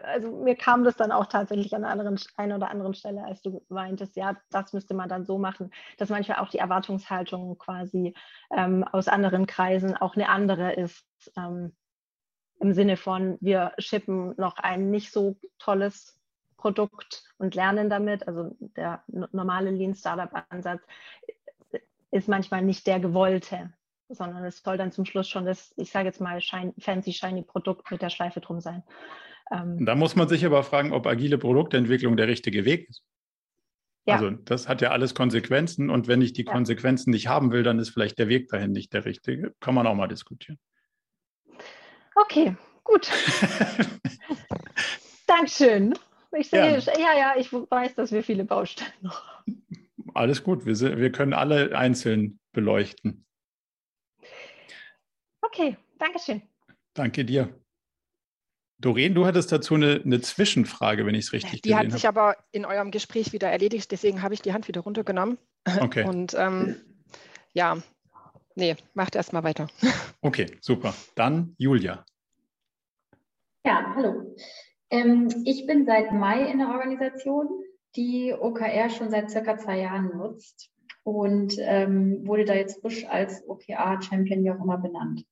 [0.02, 3.42] also mir kam das dann auch tatsächlich an einer anderen, einer oder anderen Stelle, als
[3.42, 8.14] du meintest, ja, das müsste man dann so machen, dass manchmal auch die Erwartungshaltung quasi
[8.56, 11.06] ähm, aus anderen Kreisen auch eine andere ist.
[11.36, 11.76] Ähm,
[12.60, 16.15] Im Sinne von, wir schippen noch ein nicht so tolles
[16.66, 18.28] Produkt und lernen damit.
[18.28, 20.82] Also der normale Lean Startup Ansatz
[22.10, 23.72] ist manchmal nicht der gewollte,
[24.10, 27.44] sondern es soll dann zum Schluss schon das, ich sage jetzt mal, shine, fancy, shiny
[27.44, 28.82] Produkt mit der Schleife drum sein.
[29.52, 33.04] Ähm, da muss man sich aber fragen, ob agile Produktentwicklung der richtige Weg ist.
[34.08, 34.16] Ja.
[34.16, 36.52] Also das hat ja alles Konsequenzen und wenn ich die ja.
[36.52, 39.54] Konsequenzen nicht haben will, dann ist vielleicht der Weg dahin nicht der richtige.
[39.60, 40.58] Kann man auch mal diskutieren.
[42.16, 43.08] Okay, gut.
[45.28, 45.94] Dankeschön.
[46.38, 47.00] Ich sehe, ja.
[47.00, 49.64] ja, ja, ich weiß, dass wir viele Baustellen noch haben.
[50.14, 53.26] Alles gut, wir, wir können alle einzeln beleuchten.
[55.42, 56.42] Okay, danke schön.
[56.94, 57.54] Danke dir.
[58.80, 62.36] Doreen, du hattest dazu eine, eine Zwischenfrage, wenn ich es richtig Die hat sich aber
[62.52, 65.38] in eurem Gespräch wieder erledigt, deswegen habe ich die Hand wieder runtergenommen.
[65.80, 66.04] Okay.
[66.08, 66.76] Und ähm,
[67.54, 67.78] ja,
[68.56, 69.68] nee, macht erst mal weiter.
[70.22, 70.94] Okay, super.
[71.16, 72.06] Dann Julia.
[73.66, 74.36] Ja, hallo.
[74.90, 77.48] Ähm, ich bin seit Mai in der Organisation,
[77.96, 80.72] die OKR schon seit circa zwei Jahren nutzt
[81.04, 85.26] und ähm, wurde da jetzt frisch als OKR-Champion, wie auch immer, benannt.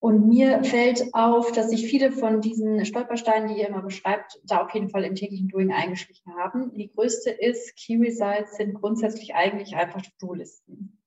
[0.00, 4.64] Und mir fällt auf, dass sich viele von diesen Stolpersteinen, die ihr immer beschreibt, da
[4.64, 6.72] auf jeden Fall im täglichen Doing eingeschlichen haben.
[6.74, 10.98] Die größte ist, Key Results sind grundsätzlich eigentlich einfach To-Do-Listen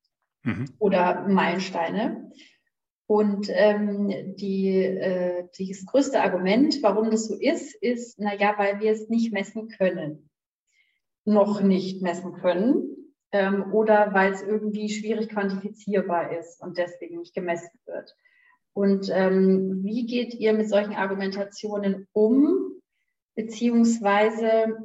[0.43, 0.65] mhm.
[0.77, 2.31] oder Meilensteine.
[3.13, 8.91] Und ähm, die, äh, das größte Argument, warum das so ist, ist, naja, weil wir
[8.91, 10.31] es nicht messen können.
[11.23, 13.13] Noch nicht messen können.
[13.31, 18.15] Ähm, oder weil es irgendwie schwierig quantifizierbar ist und deswegen nicht gemessen wird.
[18.73, 22.81] Und ähm, wie geht ihr mit solchen Argumentationen um?
[23.35, 24.75] Beziehungsweise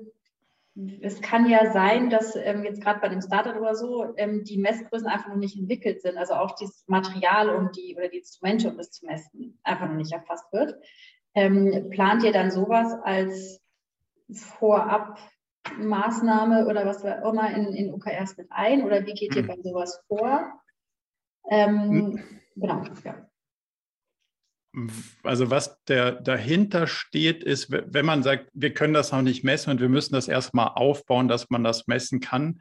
[1.01, 4.59] es kann ja sein, dass ähm, jetzt gerade bei dem Startup oder so ähm, die
[4.59, 6.17] Messgrößen einfach noch nicht entwickelt sind.
[6.17, 9.97] Also auch das Material um die oder die Instrumente, um das zu messen, einfach noch
[9.97, 10.77] nicht erfasst wird.
[11.35, 13.61] Ähm, plant ihr dann sowas als
[14.31, 18.85] Vorabmaßnahme oder was auch immer in, in OKRs mit ein?
[18.85, 19.49] Oder wie geht ihr hm.
[19.49, 20.53] bei sowas vor?
[21.51, 22.23] Ähm,
[22.55, 23.28] genau, ja
[25.22, 29.70] also was der dahinter steht, ist, wenn man sagt, wir können das noch nicht messen
[29.70, 32.61] und wir müssen das erstmal aufbauen, dass man das messen kann,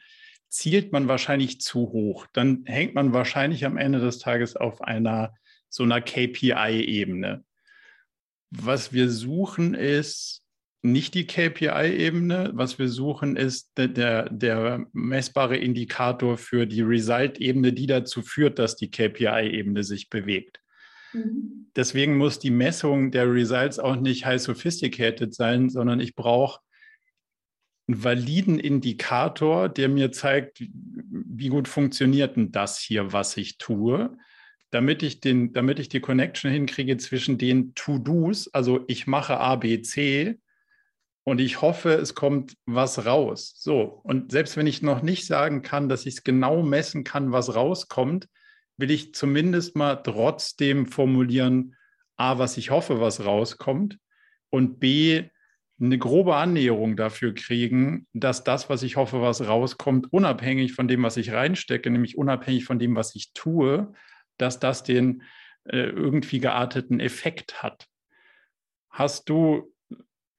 [0.49, 2.25] zielt man wahrscheinlich zu hoch.
[2.33, 5.33] Dann hängt man wahrscheinlich am Ende des Tages auf einer
[5.69, 7.43] so einer KPI-Ebene.
[8.49, 10.43] Was wir suchen ist
[10.81, 12.51] nicht die KPI-Ebene.
[12.53, 18.59] Was wir suchen ist der, der, der messbare Indikator für die Result-Ebene, die dazu führt,
[18.59, 20.59] dass die KPI-Ebene sich bewegt.
[21.13, 21.69] Mhm.
[21.75, 26.59] Deswegen muss die Messung der Results auch nicht high sophisticated sein, sondern ich brauche
[27.87, 34.17] einen validen Indikator, der mir zeigt, wie gut funktioniert denn das hier, was ich tue,
[34.71, 39.55] damit ich, den, damit ich die Connection hinkriege zwischen den To-Dos, also ich mache A,
[39.55, 40.39] B, C
[41.23, 43.53] und ich hoffe, es kommt was raus.
[43.57, 47.31] So, und selbst wenn ich noch nicht sagen kann, dass ich es genau messen kann,
[47.31, 48.27] was rauskommt,
[48.77, 51.75] will ich zumindest mal trotzdem formulieren,
[52.15, 53.99] A, was ich hoffe, was rauskommt
[54.49, 55.29] und B,
[55.79, 61.03] eine grobe Annäherung dafür kriegen, dass das, was ich hoffe, was rauskommt, unabhängig von dem,
[61.03, 63.93] was ich reinstecke, nämlich unabhängig von dem, was ich tue,
[64.37, 65.21] dass das den
[65.65, 67.87] äh, irgendwie gearteten Effekt hat.
[68.89, 69.71] Hast du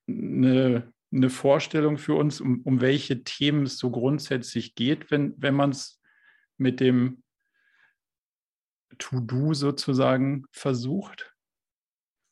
[0.09, 5.55] eine, eine Vorstellung für uns, um, um welche Themen es so grundsätzlich geht, wenn, wenn
[5.55, 6.01] man es
[6.57, 7.23] mit dem
[8.99, 11.35] To-Do sozusagen versucht?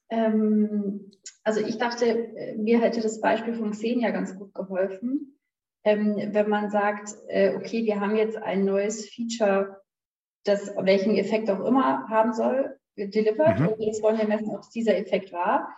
[0.09, 1.11] Ähm,
[1.42, 5.38] also ich dachte, mir hätte das Beispiel von Xenia ganz gut geholfen.
[5.85, 9.81] Ähm, wenn man sagt, äh, okay, wir haben jetzt ein neues Feature,
[10.45, 13.69] das welchen Effekt auch immer haben soll, delivered mhm.
[13.69, 15.77] und jetzt wollen wir messen, ob es dieser Effekt war.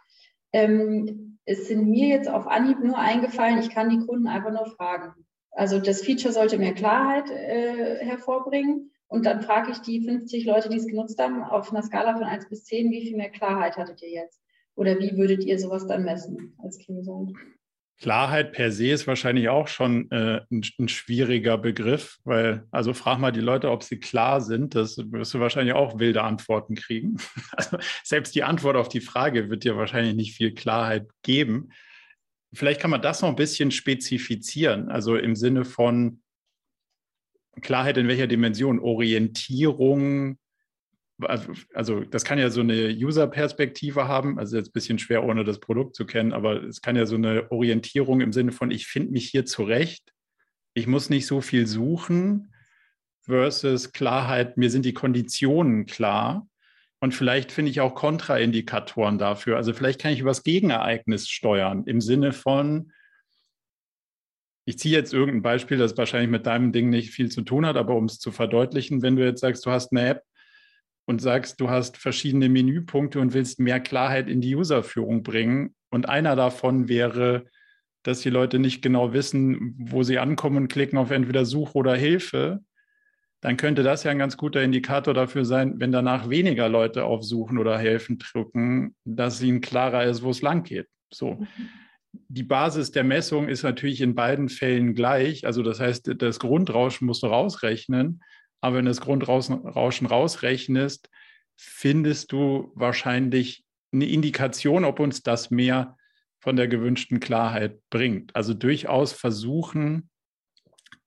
[0.53, 4.67] Ähm, es sind mir jetzt auf Anhieb nur eingefallen, ich kann die Kunden einfach nur
[4.67, 5.15] fragen.
[5.51, 10.69] Also das Feature sollte mehr Klarheit äh, hervorbringen und dann frage ich die 50 Leute,
[10.69, 13.77] die es genutzt haben, auf einer Skala von 1 bis 10, wie viel mehr Klarheit
[13.77, 14.41] hattet ihr jetzt?
[14.75, 17.33] Oder wie würdet ihr sowas dann messen als Result?
[18.01, 23.19] Klarheit per se ist wahrscheinlich auch schon äh, ein, ein, schwieriger Begriff, weil, also frag
[23.19, 24.77] mal die Leute, ob sie klar sind.
[24.77, 27.17] Das wirst du wahrscheinlich auch wilde Antworten kriegen.
[27.57, 31.71] Also selbst die Antwort auf die Frage wird dir wahrscheinlich nicht viel Klarheit geben.
[32.53, 36.23] Vielleicht kann man das noch ein bisschen spezifizieren, also im Sinne von,
[37.61, 38.79] Klarheit in welcher Dimension?
[38.79, 40.39] Orientierung,
[41.73, 45.59] also, das kann ja so eine User-Perspektive haben, also jetzt ein bisschen schwer, ohne das
[45.59, 49.13] Produkt zu kennen, aber es kann ja so eine Orientierung im Sinne von, ich finde
[49.13, 50.13] mich hier zurecht,
[50.75, 52.53] ich muss nicht so viel suchen,
[53.29, 56.49] versus Klarheit, mir sind die Konditionen klar.
[57.01, 59.57] Und vielleicht finde ich auch Kontraindikatoren dafür.
[59.57, 62.93] Also vielleicht kann ich über das Gegenereignis steuern im Sinne von,
[64.69, 67.79] ich ziehe jetzt irgendein Beispiel, das wahrscheinlich mit deinem Ding nicht viel zu tun hat,
[67.79, 70.25] aber um es zu verdeutlichen, wenn du jetzt sagst, du hast eine App
[71.07, 76.11] und sagst, du hast verschiedene Menüpunkte und willst mehr Klarheit in die Userführung bringen und
[76.11, 77.47] einer davon wäre,
[78.03, 81.97] dass die Leute nicht genau wissen, wo sie ankommen und klicken auf entweder Suche oder
[81.97, 82.61] Hilfe,
[83.41, 87.25] dann könnte das ja ein ganz guter Indikator dafür sein, wenn danach weniger Leute auf
[87.25, 90.89] Suchen oder Helfen drücken, dass ihnen klarer ist, wo es lang geht.
[91.11, 91.37] So.
[91.37, 91.49] Mhm
[92.13, 95.47] die Basis der Messung ist natürlich in beiden Fällen gleich.
[95.47, 98.23] Also das heißt, das Grundrauschen musst du rausrechnen.
[98.61, 101.11] Aber wenn du das Grundrauschen rausrechnest,
[101.57, 105.97] findest du wahrscheinlich eine Indikation, ob uns das mehr
[106.41, 108.35] von der gewünschten Klarheit bringt.
[108.37, 110.09] Also durchaus versuchen,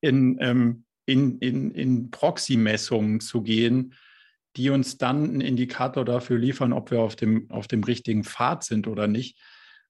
[0.01, 3.93] in, ähm, in, in, in Proxy-Messungen zu gehen,
[4.57, 8.63] die uns dann einen Indikator dafür liefern, ob wir auf dem, auf dem richtigen Pfad
[8.63, 9.39] sind oder nicht.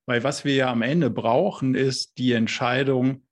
[0.05, 3.23] Weil was wir ja am Ende brauchen, ist die Entscheidung,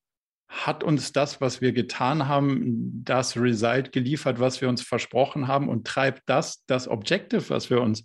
[0.48, 5.70] hat uns das, was wir getan haben, das Result geliefert, was wir uns versprochen haben
[5.70, 8.04] und treibt das das Objective, was wir uns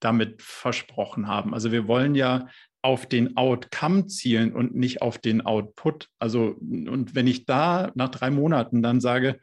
[0.00, 1.54] damit versprochen haben.
[1.54, 2.48] Also wir wollen ja
[2.82, 6.10] auf den Outcome zielen und nicht auf den Output.
[6.18, 9.40] Also, und wenn ich da nach drei Monaten dann sage,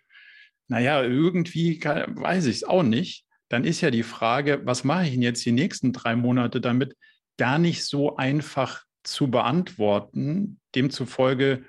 [0.67, 5.05] naja, irgendwie kann, weiß ich es auch nicht, dann ist ja die Frage, was mache
[5.05, 6.95] ich denn jetzt die nächsten drei Monate damit,
[7.37, 10.59] gar nicht so einfach zu beantworten.
[10.75, 11.65] Demzufolge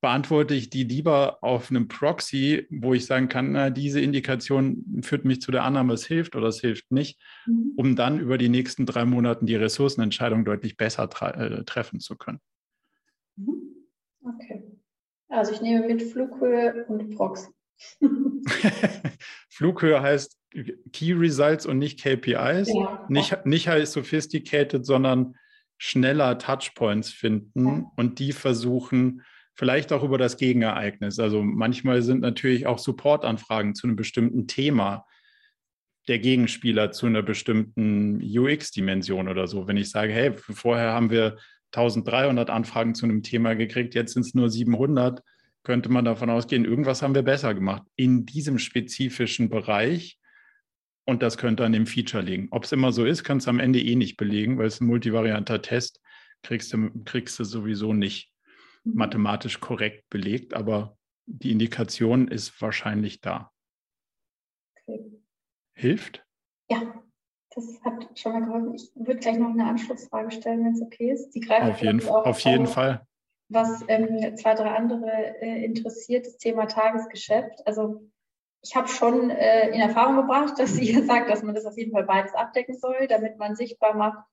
[0.00, 5.24] beantworte ich die lieber auf einem Proxy, wo ich sagen kann, na, diese Indikation führt
[5.24, 7.72] mich zu der Annahme, es hilft oder es hilft nicht, mhm.
[7.76, 12.40] um dann über die nächsten drei Monate die Ressourcenentscheidung deutlich besser äh, treffen zu können.
[13.36, 13.74] Mhm.
[14.22, 14.64] Okay.
[15.28, 17.48] Also ich nehme mit Flughöhe und Proxy.
[19.50, 20.38] Flughöhe heißt
[20.92, 22.68] Key Results und nicht KPIs.
[22.72, 23.06] Ja.
[23.08, 25.34] Nicht, nicht heißt sophisticated, sondern
[25.76, 27.92] schneller Touchpoints finden ja.
[27.96, 29.22] und die versuchen,
[29.54, 31.18] vielleicht auch über das Gegenereignis.
[31.18, 35.04] Also manchmal sind natürlich auch Supportanfragen zu einem bestimmten Thema
[36.08, 39.68] der Gegenspieler zu einer bestimmten UX-Dimension oder so.
[39.68, 41.38] Wenn ich sage, hey, vorher haben wir
[41.72, 45.22] 1300 Anfragen zu einem Thema gekriegt, jetzt sind es nur 700,
[45.64, 50.17] könnte man davon ausgehen, irgendwas haben wir besser gemacht in diesem spezifischen Bereich.
[51.08, 52.48] Und das könnte an dem Feature liegen.
[52.50, 54.86] Ob es immer so ist, kannst du am Ende eh nicht belegen, weil es ein
[54.86, 56.02] multivarianter Test
[56.42, 58.30] kriegst du, kriegst du sowieso nicht
[58.84, 58.96] mhm.
[58.96, 63.50] mathematisch korrekt belegt, aber die Indikation ist wahrscheinlich da.
[64.82, 65.22] Okay.
[65.72, 66.26] Hilft?
[66.70, 67.02] Ja,
[67.54, 68.74] das hat schon mal geholfen.
[68.74, 71.30] Ich würde gleich noch eine Anschlussfrage stellen, wenn es okay ist.
[71.30, 73.06] Die greift auf jeden, auf jeden Fall.
[73.48, 77.66] was ähm, zwei, drei andere äh, interessiert, das Thema Tagesgeschäft.
[77.66, 78.10] Also
[78.62, 81.92] ich habe schon äh, in Erfahrung gebracht, dass ihr sagt, dass man das auf jeden
[81.92, 84.24] Fall beides abdecken soll, damit man sichtbar macht,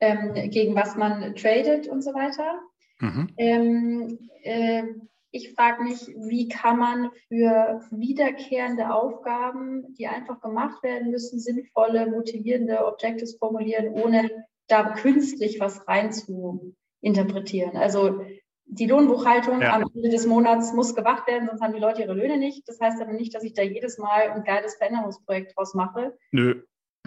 [0.00, 2.60] ähm, gegen was man tradet und so weiter.
[3.00, 3.28] Mhm.
[3.36, 4.84] Ähm, äh,
[5.32, 12.10] ich frage mich, wie kann man für wiederkehrende Aufgaben, die einfach gemacht werden müssen, sinnvolle,
[12.10, 14.28] motivierende Objectives formulieren, ohne
[14.66, 17.76] da künstlich was rein zu interpretieren.
[17.76, 18.22] Also
[18.70, 19.74] die Lohnbuchhaltung ja.
[19.74, 22.68] am Ende des Monats muss gemacht werden, sonst haben die Leute ihre Löhne nicht.
[22.68, 26.16] Das heißt aber nicht, dass ich da jedes Mal ein geiles Veränderungsprojekt draus mache.
[26.30, 26.62] Nö.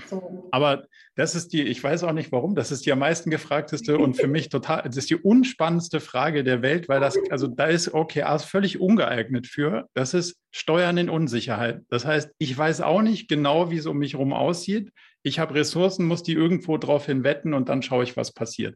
[0.08, 0.50] So.
[0.52, 4.00] Aber das ist die, ich weiß auch nicht warum, das ist die am meisten gefragteste
[4.00, 7.66] und für mich total, das ist die unspannendste Frage der Welt, weil das, also da
[7.66, 9.88] ist OKRs völlig ungeeignet für.
[9.94, 11.82] Das ist Steuern in Unsicherheit.
[11.90, 14.92] Das heißt, ich weiß auch nicht genau, wie es um mich herum aussieht.
[15.22, 18.76] Ich habe Ressourcen, muss die irgendwo drauf hin wetten und dann schaue ich, was passiert.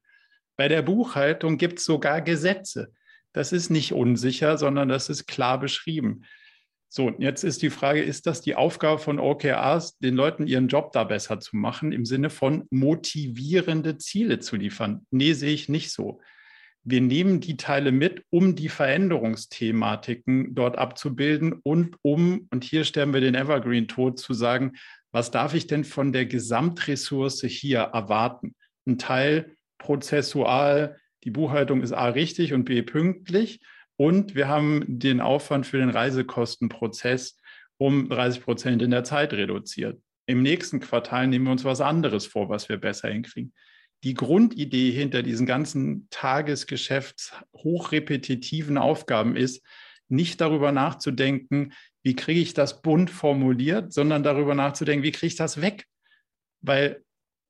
[0.58, 2.92] Bei der Buchhaltung gibt es sogar Gesetze.
[3.32, 6.24] Das ist nicht unsicher, sondern das ist klar beschrieben.
[6.90, 10.94] So, jetzt ist die Frage, ist das die Aufgabe von OKRs, den Leuten ihren Job
[10.94, 15.06] da besser zu machen, im Sinne von motivierende Ziele zu liefern?
[15.12, 16.22] Nee, sehe ich nicht so.
[16.84, 23.14] Wir nehmen die Teile mit, um die Veränderungsthematiken dort abzubilden und um, und hier sterben
[23.14, 24.78] wir den Evergreen tot, zu sagen,
[25.12, 28.56] was darf ich denn von der Gesamtressource hier erwarten?
[28.88, 33.60] Ein Teil prozessual, die Buchhaltung ist A richtig und B pünktlich.
[33.96, 37.38] Und wir haben den Aufwand für den Reisekostenprozess
[37.78, 40.02] um 30 Prozent in der Zeit reduziert.
[40.28, 43.54] Im nächsten Quartal nehmen wir uns was anderes vor, was wir besser hinkriegen.
[44.04, 49.66] Die Grundidee hinter diesen ganzen Tagesgeschäfts hochrepetitiven Aufgaben ist,
[50.10, 55.36] nicht darüber nachzudenken, wie kriege ich das bunt formuliert, sondern darüber nachzudenken, wie kriege ich
[55.36, 55.86] das weg?
[56.62, 57.04] Weil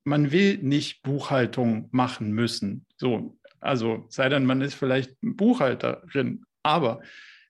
[0.08, 2.86] man will nicht Buchhaltung machen müssen.
[2.96, 7.00] So, also sei denn, man ist vielleicht Buchhalterin, aber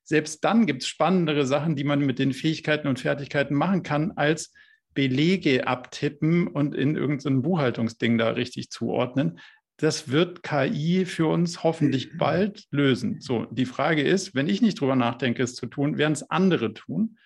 [0.05, 4.13] selbst dann gibt es spannendere Sachen, die man mit den Fähigkeiten und Fertigkeiten machen kann,
[4.13, 4.53] als
[4.95, 9.39] Belege abtippen und in irgendein Buchhaltungsding da richtig zuordnen.
[9.77, 13.21] Das wird KI für uns hoffentlich bald lösen.
[13.21, 16.75] So, die Frage ist, wenn ich nicht drüber nachdenke, es zu tun, werden es andere
[16.75, 17.19] tun.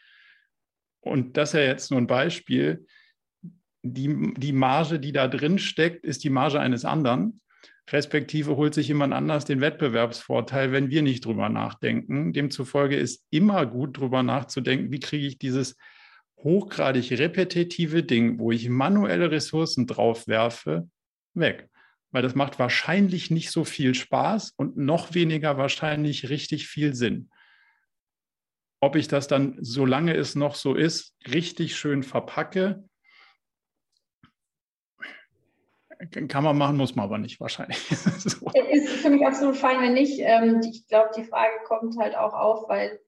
[1.00, 2.84] Und das ist ja jetzt nur ein Beispiel
[3.82, 7.40] die, die Marge, die da drin steckt, ist die Marge eines anderen.
[7.90, 12.32] Respektive holt sich jemand anders den Wettbewerbsvorteil, wenn wir nicht drüber nachdenken.
[12.32, 15.76] Demzufolge ist immer gut drüber nachzudenken, wie kriege ich dieses
[16.36, 20.88] hochgradig repetitive Ding, wo ich manuelle Ressourcen drauf werfe,
[21.34, 21.68] weg.
[22.12, 27.30] Weil das macht wahrscheinlich nicht so viel Spaß und noch weniger wahrscheinlich richtig viel Sinn.
[28.80, 32.84] Ob ich das dann, solange es noch so ist, richtig schön verpacke,
[36.10, 37.78] kann man machen, muss man aber nicht wahrscheinlich.
[38.18, 38.50] so.
[38.70, 40.18] Ist für mich absolut fein, wenn nicht.
[40.20, 43.00] Ähm, ich glaube, die Frage kommt halt auch auf, weil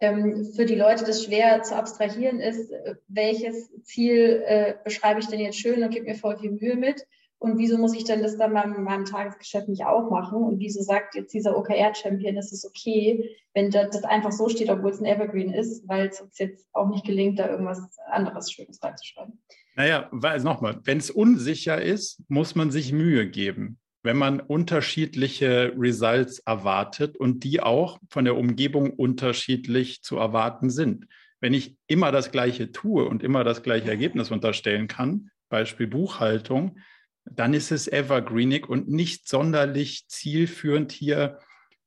[0.00, 5.28] ähm, für die Leute das schwer zu abstrahieren ist, äh, welches Ziel äh, beschreibe ich
[5.28, 7.06] denn jetzt schön und gebe mir voll viel Mühe mit.
[7.42, 10.44] Und wieso muss ich denn das dann beim, meinem Tagesgeschäft nicht auch machen?
[10.44, 14.92] Und wieso sagt jetzt dieser OKR-Champion, es ist okay, wenn das einfach so steht, obwohl
[14.92, 18.80] es ein Evergreen ist, weil es uns jetzt auch nicht gelingt, da irgendwas anderes Schönes
[18.80, 19.42] reinzuschreiben.
[19.74, 23.80] Naja, weil nochmal, wenn es unsicher ist, muss man sich Mühe geben.
[24.04, 31.08] Wenn man unterschiedliche Results erwartet und die auch von der Umgebung unterschiedlich zu erwarten sind.
[31.40, 36.76] Wenn ich immer das Gleiche tue und immer das gleiche Ergebnis unterstellen kann, Beispiel Buchhaltung,
[37.24, 41.38] dann ist es evergreenig und nicht sonderlich zielführend, hier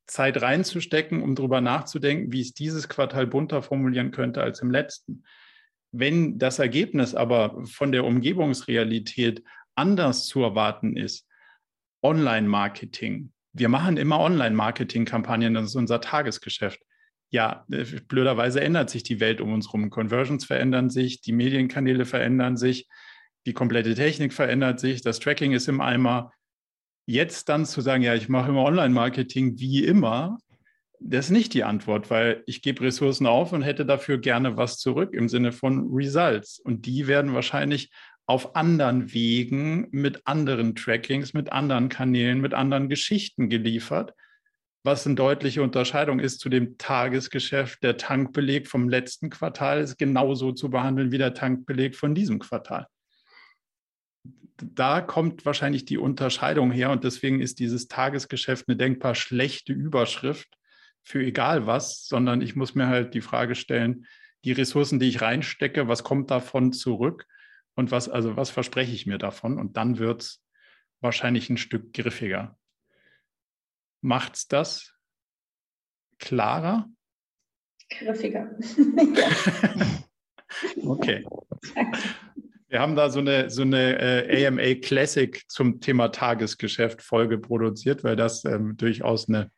[0.06, 5.24] Zeit reinzustecken, um darüber nachzudenken, wie es dieses Quartal bunter formulieren könnte als im letzten.
[5.92, 9.42] Wenn das Ergebnis aber von der Umgebungsrealität
[9.74, 11.26] anders zu erwarten ist,
[12.02, 13.32] Online-Marketing.
[13.52, 16.80] Wir machen immer Online-Marketing-Kampagnen, das ist unser Tagesgeschäft.
[17.30, 17.64] Ja,
[18.06, 19.90] blöderweise ändert sich die Welt um uns herum.
[19.90, 22.88] Conversions verändern sich, die Medienkanäle verändern sich,
[23.46, 26.32] die komplette Technik verändert sich, das Tracking ist im Eimer.
[27.06, 30.38] Jetzt dann zu sagen, ja, ich mache immer Online-Marketing wie immer,
[31.00, 34.78] das ist nicht die Antwort, weil ich gebe Ressourcen auf und hätte dafür gerne was
[34.78, 36.58] zurück im Sinne von Results.
[36.58, 37.90] Und die werden wahrscheinlich
[38.26, 44.14] auf anderen Wegen mit anderen Trackings, mit anderen Kanälen, mit anderen Geschichten geliefert,
[44.84, 47.82] was eine deutliche Unterscheidung ist zu dem Tagesgeschäft.
[47.82, 52.86] Der Tankbeleg vom letzten Quartal ist genauso zu behandeln wie der Tankbeleg von diesem Quartal.
[54.58, 60.48] Da kommt wahrscheinlich die Unterscheidung her und deswegen ist dieses Tagesgeschäft eine denkbar schlechte Überschrift
[61.02, 64.06] für egal was, sondern ich muss mir halt die Frage stellen,
[64.44, 67.26] die Ressourcen, die ich reinstecke, was kommt davon zurück
[67.74, 69.58] und was, also was verspreche ich mir davon?
[69.58, 70.44] Und dann wird es
[71.00, 72.58] wahrscheinlich ein Stück griffiger.
[74.00, 74.94] Macht's das
[76.18, 76.88] klarer?
[77.90, 78.56] Griffiger.
[80.86, 81.24] okay.
[82.68, 88.02] Wir haben da so eine, so eine äh, AMA Classic zum Thema Tagesgeschäft Folge produziert,
[88.02, 89.50] weil das ähm, durchaus eine,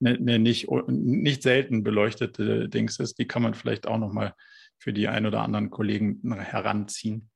[0.00, 3.18] eine, eine, nicht, nicht selten beleuchtete Dings ist.
[3.18, 4.34] Die kann man vielleicht auch nochmal
[4.78, 7.30] für die ein oder anderen Kollegen heranziehen.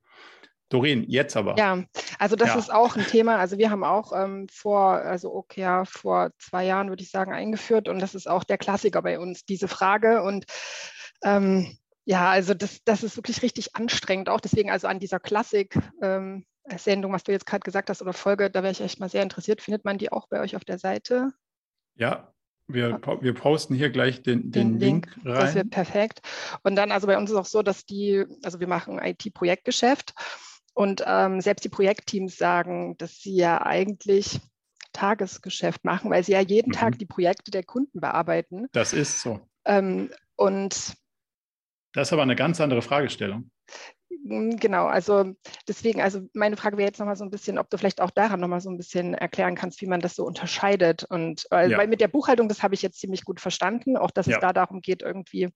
[0.69, 1.57] Doreen, jetzt aber.
[1.57, 1.83] Ja,
[2.17, 2.57] also das ja.
[2.57, 3.37] ist auch ein Thema.
[3.37, 7.89] Also wir haben auch ähm, vor, also OKR vor zwei Jahren, würde ich sagen, eingeführt
[7.89, 10.23] und das ist auch der Klassiker bei uns, diese Frage.
[10.23, 10.45] Und
[11.23, 14.29] ähm, ja, also das, das ist wirklich richtig anstrengend.
[14.29, 16.43] Auch deswegen, also an dieser Klassik-Sendung,
[17.11, 19.23] ähm, was du jetzt gerade gesagt hast oder Folge, da wäre ich echt mal sehr
[19.23, 19.61] interessiert.
[19.61, 21.31] Findet man die auch bei euch auf der Seite?
[21.95, 22.33] Ja,
[22.67, 25.45] wir, wir posten hier gleich den, den, den Link, Link, rein.
[25.45, 26.21] Das wird perfekt.
[26.63, 30.13] Und dann, also bei uns ist auch so, dass die, also wir machen IT-Projektgeschäft
[30.73, 34.39] und ähm, selbst die Projektteams sagen, dass sie ja eigentlich
[34.93, 36.75] Tagesgeschäft machen, weil sie ja jeden mhm.
[36.75, 38.67] Tag die Projekte der Kunden bearbeiten.
[38.71, 39.39] Das ist so.
[39.65, 40.95] Ähm, und
[41.93, 43.51] das ist aber eine ganz andere Fragestellung.
[44.23, 45.33] Hm, genau, also
[45.67, 48.39] deswegen, also meine Frage wäre jetzt nochmal so ein bisschen, ob du vielleicht auch daran
[48.39, 51.05] nochmal so ein bisschen erklären kannst, wie man das so unterscheidet.
[51.09, 51.77] Und weil, ja.
[51.77, 54.35] weil mit der Buchhaltung, das habe ich jetzt ziemlich gut verstanden, auch dass ja.
[54.35, 55.49] es da darum geht, irgendwie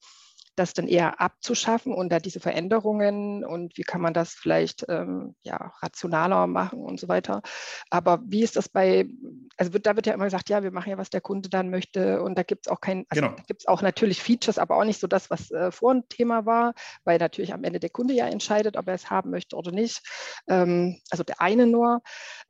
[0.56, 5.36] das dann eher abzuschaffen und da diese Veränderungen und wie kann man das vielleicht ähm,
[5.42, 7.42] ja, rationaler machen und so weiter.
[7.90, 9.10] Aber wie ist das bei,
[9.58, 11.70] also wird, da wird ja immer gesagt, ja, wir machen ja, was der Kunde dann
[11.70, 13.36] möchte und da gibt es auch kein, also genau.
[13.36, 16.08] da gibt es auch natürlich Features, aber auch nicht so das, was äh, vor ein
[16.10, 19.56] Thema war, weil natürlich am Ende der Kunde ja entscheidet, ob er es haben möchte
[19.56, 20.02] oder nicht.
[20.48, 22.02] Ähm, also der eine nur.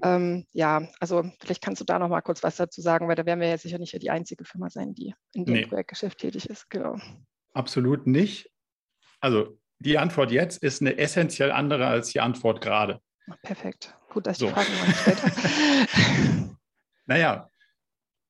[0.04, 3.26] Ähm, ja, also vielleicht kannst du da noch mal kurz was dazu sagen, weil da
[3.26, 5.66] werden wir ja sicher nicht die einzige Firma sein, die in dem nee.
[5.66, 6.70] Projektgeschäft tätig ist.
[6.70, 6.98] Genau.
[7.56, 8.52] Absolut nicht.
[9.22, 13.02] Also die Antwort jetzt ist eine essentiell andere als die Antwort gerade.
[13.42, 13.96] Perfekt.
[14.10, 14.48] Gut, dass ich so.
[14.48, 16.58] die Frage mal gestellt habe.
[17.06, 17.50] naja,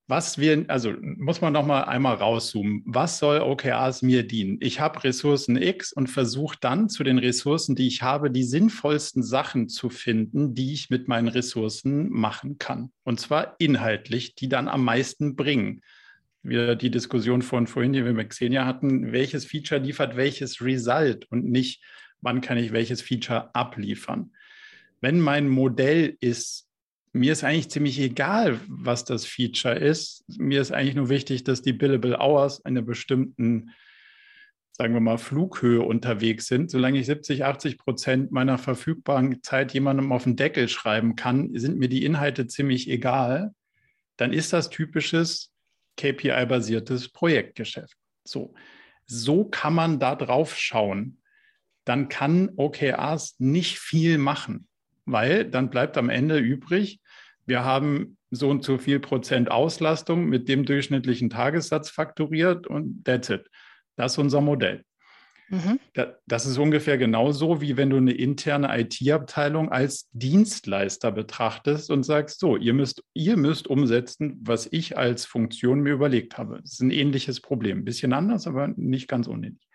[0.07, 2.83] was wir, also muss man noch mal einmal rauszoomen.
[2.85, 4.59] Was soll OKRs mir dienen?
[4.61, 9.23] Ich habe Ressourcen X und versuche dann zu den Ressourcen, die ich habe, die sinnvollsten
[9.23, 12.91] Sachen zu finden, die ich mit meinen Ressourcen machen kann.
[13.03, 15.81] Und zwar inhaltlich, die dann am meisten bringen
[16.45, 21.25] wieder die Diskussion von vorhin, die wir mit Xenia hatten, welches Feature liefert welches Result
[21.31, 21.83] und nicht,
[22.21, 24.31] wann kann ich welches Feature abliefern.
[25.01, 26.67] Wenn mein Modell ist,
[27.13, 30.23] mir ist eigentlich ziemlich egal, was das Feature ist.
[30.37, 33.71] Mir ist eigentlich nur wichtig, dass die Billable Hours einer bestimmten,
[34.71, 36.69] sagen wir mal, Flughöhe unterwegs sind.
[36.69, 41.77] Solange ich 70, 80 Prozent meiner verfügbaren Zeit jemandem auf den Deckel schreiben kann, sind
[41.77, 43.53] mir die Inhalte ziemlich egal.
[44.17, 45.54] Dann ist das typisches
[45.97, 47.95] KPI-basiertes Projektgeschäft.
[48.23, 48.53] So,
[49.05, 51.21] so kann man da drauf schauen.
[51.85, 54.67] Dann kann OKRs nicht viel machen,
[55.05, 56.99] weil dann bleibt am Ende übrig,
[57.45, 63.29] wir haben so und so viel Prozent Auslastung mit dem durchschnittlichen Tagessatz fakturiert und that's
[63.29, 63.47] it.
[63.95, 64.83] Das ist unser Modell.
[65.49, 65.79] Mhm.
[66.25, 72.39] Das ist ungefähr genauso, wie wenn du eine interne IT-Abteilung als Dienstleister betrachtest und sagst,
[72.39, 76.59] so, ihr müsst, ihr müsst umsetzen, was ich als Funktion mir überlegt habe.
[76.61, 77.79] Das ist ein ähnliches Problem.
[77.79, 79.67] Ein bisschen anders, aber nicht ganz unähnlich.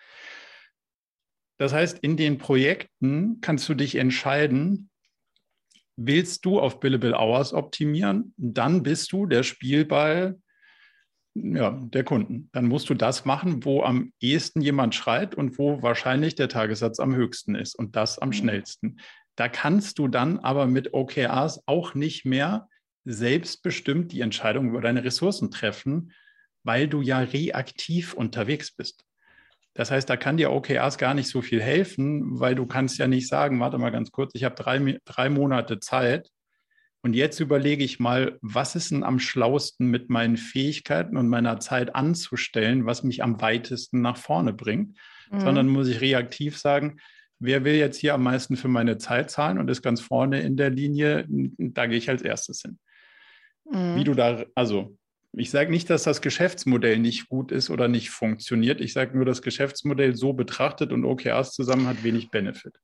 [1.58, 4.90] Das heißt, in den Projekten kannst du dich entscheiden,
[5.96, 10.40] willst du auf Billable Hours optimieren, dann bist du der Spielball
[11.34, 12.48] ja, der Kunden.
[12.52, 16.98] Dann musst du das machen, wo am ehesten jemand schreit und wo wahrscheinlich der Tagessatz
[16.98, 18.34] am höchsten ist und das am mhm.
[18.34, 18.96] schnellsten.
[19.36, 22.68] Da kannst du dann aber mit OKRs auch nicht mehr
[23.04, 26.12] selbstbestimmt die Entscheidung über deine Ressourcen treffen,
[26.62, 29.04] weil du ja reaktiv unterwegs bist.
[29.74, 33.06] Das heißt, da kann dir OKRs gar nicht so viel helfen, weil du kannst ja
[33.06, 36.28] nicht sagen, warte mal ganz kurz, ich habe drei, drei Monate Zeit,
[37.02, 41.58] und jetzt überlege ich mal, was ist denn am schlausten mit meinen Fähigkeiten und meiner
[41.58, 44.98] Zeit anzustellen, was mich am weitesten nach vorne bringt,
[45.30, 45.40] mhm.
[45.40, 46.98] sondern muss ich reaktiv sagen,
[47.38, 50.56] wer will jetzt hier am meisten für meine Zeit zahlen und ist ganz vorne in
[50.56, 52.78] der Linie, da gehe ich als erstes hin.
[53.70, 53.96] Mhm.
[53.96, 54.96] Wie du da, also
[55.32, 58.80] ich sage nicht, dass das Geschäftsmodell nicht gut ist oder nicht funktioniert.
[58.80, 62.78] Ich sage nur, das Geschäftsmodell so betrachtet und OKRs zusammen hat wenig Benefit.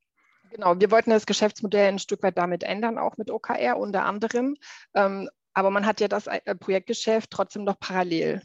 [0.56, 4.56] Genau, wir wollten das Geschäftsmodell ein Stück weit damit ändern, auch mit OKR unter anderem.
[4.94, 8.40] Ähm, aber man hat ja das äh, Projektgeschäft trotzdem noch parallel.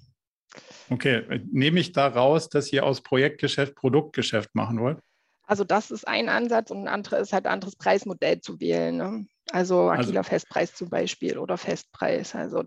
[0.89, 4.99] Okay, nehme ich da raus, dass ihr aus Projektgeschäft Produktgeschäft machen wollt?
[5.43, 8.97] Also das ist ein Ansatz und ein anderer ist halt ein anderes Preismodell zu wählen.
[8.97, 9.25] Ne?
[9.49, 12.35] Also, also agiler also, Festpreis zum Beispiel oder Festpreis.
[12.35, 12.65] Also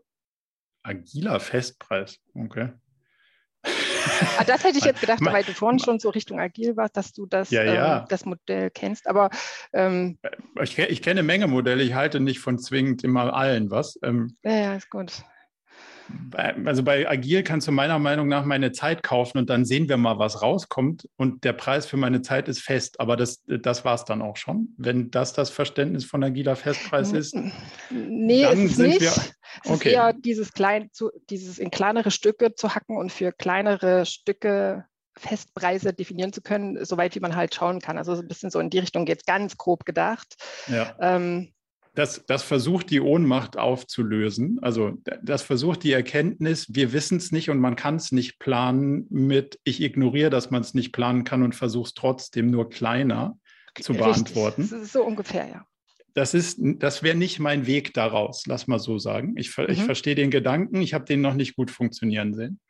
[0.83, 2.71] agiler Festpreis, okay.
[4.39, 7.13] Ah, das hätte ich jetzt gedacht, weil du vorhin schon so Richtung agil warst, dass
[7.13, 7.99] du das, ja, ja.
[8.01, 9.07] Ähm, das Modell kennst.
[9.07, 9.31] Aber
[9.73, 10.19] ähm,
[10.61, 13.99] ich, ich, kenne Menge Modelle, ich halte nicht von zwingend immer allen was.
[14.03, 15.25] Ähm, ja, ja, ist gut.
[16.65, 19.97] Also bei Agil kannst du meiner Meinung nach meine Zeit kaufen und dann sehen wir
[19.97, 21.09] mal, was rauskommt.
[21.17, 23.01] Und der Preis für meine Zeit ist fest.
[23.01, 24.75] Aber das, das war es dann auch schon.
[24.77, 27.37] Wenn das das Verständnis von agiler Festpreis ist,
[27.91, 29.01] nee, dann ist sind nicht.
[29.01, 29.13] wir.
[29.65, 34.05] Es ist eher dieses, klein, zu, dieses in kleinere Stücke zu hacken und für kleinere
[34.05, 34.85] Stücke
[35.17, 37.99] Festpreise definieren zu können, soweit wie man halt schauen kann.
[37.99, 40.35] Also ein bisschen so in die Richtung geht es ganz grob gedacht.
[40.67, 40.97] Ja.
[41.01, 41.54] Ähm,
[41.95, 44.59] das, das versucht die Ohnmacht aufzulösen.
[44.63, 49.07] Also das versucht die Erkenntnis, wir wissen es nicht und man kann es nicht planen
[49.11, 53.39] mit, ich ignoriere, dass man es nicht planen kann und versuche es trotzdem nur kleiner
[53.81, 54.07] zu Richtig.
[54.07, 54.69] beantworten.
[54.69, 55.67] Das ist so ungefähr, ja.
[56.15, 59.35] Das, das wäre nicht mein Weg daraus, lass mal so sagen.
[59.37, 59.67] Ich, mhm.
[59.69, 62.61] ich verstehe den Gedanken, ich habe den noch nicht gut funktionieren sehen.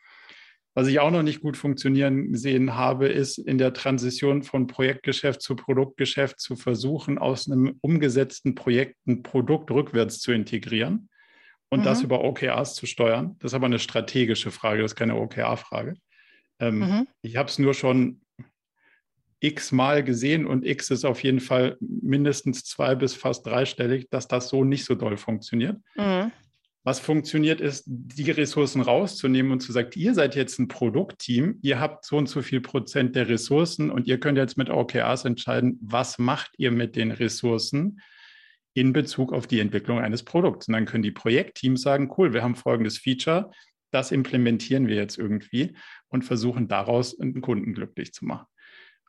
[0.76, 5.40] Was ich auch noch nicht gut funktionieren sehen habe, ist in der Transition von Projektgeschäft
[5.40, 11.08] zu Produktgeschäft zu versuchen, aus einem umgesetzten Projekt ein Produkt rückwärts zu integrieren
[11.68, 11.84] und mhm.
[11.84, 13.36] das über OKRs zu steuern.
[13.38, 15.94] Das ist aber eine strategische Frage, das ist keine OKR-Frage.
[16.58, 17.08] Ähm, mhm.
[17.22, 18.20] Ich habe es nur schon
[19.38, 24.48] x-mal gesehen und x ist auf jeden Fall mindestens zwei bis fast dreistellig, dass das
[24.48, 25.76] so nicht so doll funktioniert.
[25.96, 26.32] Mhm.
[26.86, 31.80] Was funktioniert, ist, die Ressourcen rauszunehmen und zu sagen, ihr seid jetzt ein Produktteam, ihr
[31.80, 35.78] habt so und so viel Prozent der Ressourcen und ihr könnt jetzt mit OKRs entscheiden,
[35.80, 38.00] was macht ihr mit den Ressourcen
[38.74, 40.68] in Bezug auf die Entwicklung eines Produkts.
[40.68, 43.50] Und dann können die Projektteams sagen, cool, wir haben folgendes Feature,
[43.90, 45.74] das implementieren wir jetzt irgendwie
[46.08, 48.46] und versuchen daraus einen Kunden glücklich zu machen.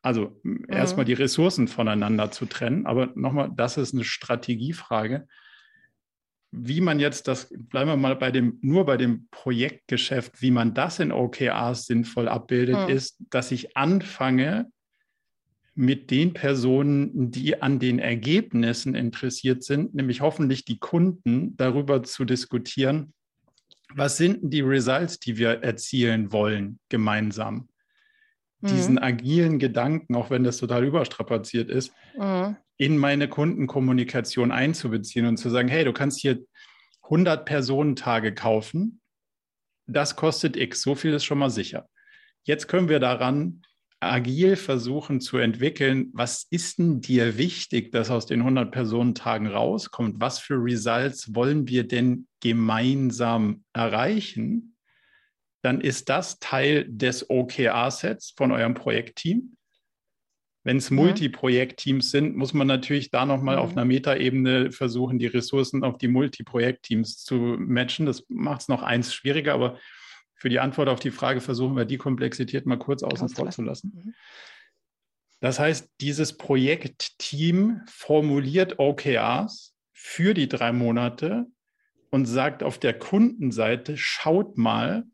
[0.02, 0.66] Also mhm.
[0.70, 5.28] erstmal die Ressourcen voneinander zu trennen, aber nochmal, das ist eine Strategiefrage
[6.58, 10.74] wie man jetzt das, bleiben wir mal bei dem, nur bei dem Projektgeschäft, wie man
[10.74, 12.96] das in OKRs sinnvoll abbildet, hm.
[12.96, 14.68] ist, dass ich anfange,
[15.76, 22.24] mit den Personen, die an den Ergebnissen interessiert sind, nämlich hoffentlich die Kunden, darüber zu
[22.24, 23.14] diskutieren,
[23.94, 27.68] was sind die Results, die wir erzielen wollen gemeinsam.
[28.62, 28.68] Mhm.
[28.68, 35.38] Diesen agilen Gedanken, auch wenn das total überstrapaziert ist, mhm in meine Kundenkommunikation einzubeziehen und
[35.38, 36.46] zu sagen, hey, du kannst hier
[37.04, 39.02] 100 Personentage kaufen,
[39.88, 41.88] das kostet X, so viel ist schon mal sicher.
[42.44, 43.62] Jetzt können wir daran
[44.00, 50.20] agil versuchen zu entwickeln, was ist denn dir wichtig, dass aus den 100 Personentagen rauskommt?
[50.20, 54.75] Was für Results wollen wir denn gemeinsam erreichen?
[55.66, 59.58] Dann ist das Teil des OKR-Sets von eurem Projektteam.
[60.64, 63.62] Wenn es Multiprojektteams sind, muss man natürlich da nochmal mhm.
[63.64, 68.06] auf einer Metaebene versuchen, die Ressourcen auf die Multiprojektteams zu matchen.
[68.06, 69.80] Das macht es noch eins schwieriger, aber
[70.36, 73.64] für die Antwort auf die Frage versuchen wir die Komplexität mal kurz außen vor zu
[73.64, 73.92] lassen.
[73.96, 74.14] Mhm.
[75.40, 81.48] Das heißt, dieses Projektteam formuliert OKRs für die drei Monate
[82.12, 85.06] und sagt auf der Kundenseite, schaut mal,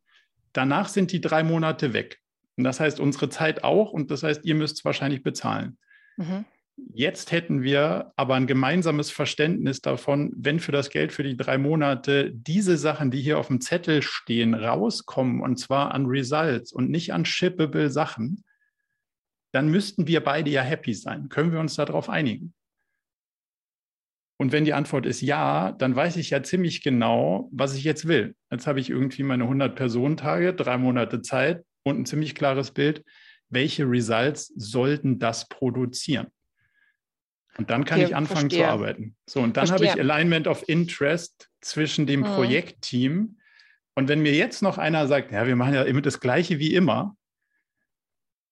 [0.53, 2.19] danach sind die drei Monate weg.
[2.57, 5.77] Und das heißt unsere Zeit auch und das heißt, ihr müsst es wahrscheinlich bezahlen.
[6.17, 6.45] Mhm.
[6.93, 11.57] Jetzt hätten wir aber ein gemeinsames Verständnis davon, wenn für das Geld für die drei
[11.57, 16.89] Monate diese Sachen, die hier auf dem Zettel stehen, rauskommen und zwar an Results und
[16.89, 18.43] nicht an shippable Sachen,
[19.51, 21.29] dann müssten wir beide ja happy sein.
[21.29, 22.53] Können wir uns darauf einigen?
[24.41, 28.07] Und wenn die Antwort ist ja, dann weiß ich ja ziemlich genau, was ich jetzt
[28.07, 28.35] will.
[28.49, 33.05] Jetzt habe ich irgendwie meine 100 Personentage, drei Monate Zeit, und ein ziemlich klares Bild,
[33.49, 36.25] welche Results sollten das produzieren.
[37.59, 38.65] Und dann kann okay, ich anfangen verstehe.
[38.65, 39.15] zu arbeiten.
[39.27, 39.91] So, und dann verstehe.
[39.91, 42.33] habe ich Alignment of Interest zwischen dem hm.
[42.33, 43.37] Projektteam.
[43.93, 46.73] Und wenn mir jetzt noch einer sagt, ja, wir machen ja immer das Gleiche wie
[46.73, 47.15] immer,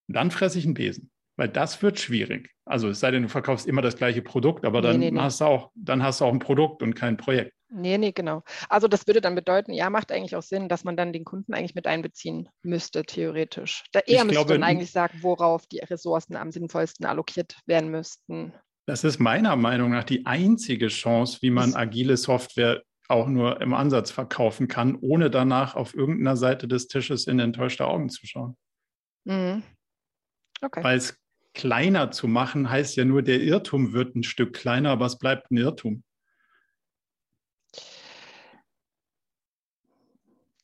[0.08, 1.10] dann fresse ich einen Besen.
[1.40, 2.54] Weil das wird schwierig.
[2.66, 5.40] Also es sei denn, du verkaufst immer das gleiche Produkt, aber dann, nee, nee, hast,
[5.40, 7.54] Du auch, dann hast du auch ein Produkt und kein Projekt.
[7.70, 8.44] Nee, nee, genau.
[8.68, 11.54] Also das würde dann bedeuten, ja, macht eigentlich auch Sinn, dass man dann den Kunden
[11.54, 13.86] eigentlich mit einbeziehen müsste, theoretisch.
[13.94, 18.52] Da er müsste glaube, dann eigentlich sagen, worauf die Ressourcen am sinnvollsten allokiert werden müssten.
[18.86, 23.74] Das ist meiner Meinung nach die einzige Chance, wie man agile Software auch nur im
[23.74, 28.58] Ansatz verkaufen kann, ohne danach auf irgendeiner Seite des Tisches in enttäuschte Augen zu schauen.
[29.24, 29.64] Mhm.
[30.62, 30.84] Okay.
[30.84, 31.18] Weil es
[31.60, 35.52] kleiner zu machen heißt ja nur, der Irrtum wird ein Stück kleiner, aber es bleibt
[35.52, 36.04] ein Irrtum.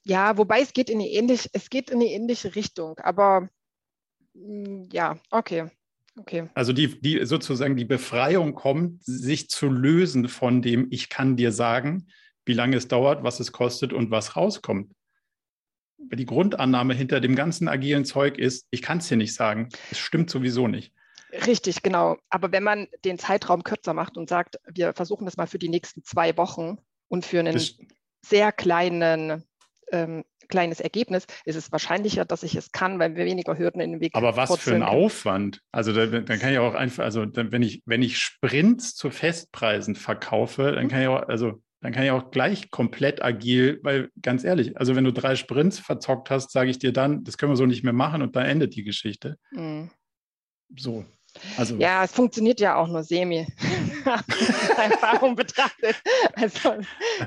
[0.06, 3.50] Ja, wobei es geht in eine ähnliche, es geht in eine ähnliche Richtung, aber
[4.36, 5.70] mm, ja, okay.
[6.18, 6.48] Okay.
[6.54, 11.52] Also die, die sozusagen die Befreiung kommt, sich zu lösen von dem, ich kann dir
[11.52, 12.08] sagen,
[12.46, 14.94] wie lange es dauert, was es kostet und was rauskommt.
[15.98, 19.70] Die Grundannahme hinter dem ganzen agilen Zeug ist, ich kann es dir nicht sagen.
[19.92, 20.94] Es stimmt sowieso nicht.
[21.46, 22.18] Richtig, genau.
[22.30, 25.70] Aber wenn man den Zeitraum kürzer macht und sagt, wir versuchen das mal für die
[25.70, 26.78] nächsten zwei Wochen
[27.08, 27.78] und für einen das
[28.22, 29.44] sehr kleinen
[29.92, 33.94] ähm, kleines Ergebnis, ist es wahrscheinlicher, dass ich es kann, weil wir weniger Hürden in
[33.94, 35.62] den Weg Aber was für ein Aufwand.
[35.72, 39.10] Also dann, dann kann ich auch einfach, also dann, wenn ich, wenn ich Sprints zu
[39.10, 40.90] Festpreisen verkaufe, dann mhm.
[40.90, 44.96] kann ich auch, also dann kann ich auch gleich komplett agil, weil ganz ehrlich, also
[44.96, 47.84] wenn du drei Sprints verzockt hast, sage ich dir dann, das können wir so nicht
[47.84, 49.38] mehr machen und dann endet die Geschichte.
[49.52, 49.92] Mhm.
[50.76, 51.06] So.
[51.58, 53.46] Also, ja, es funktioniert ja auch nur semi.
[54.78, 56.02] Erfahrung betrachtet.
[56.34, 56.82] Also,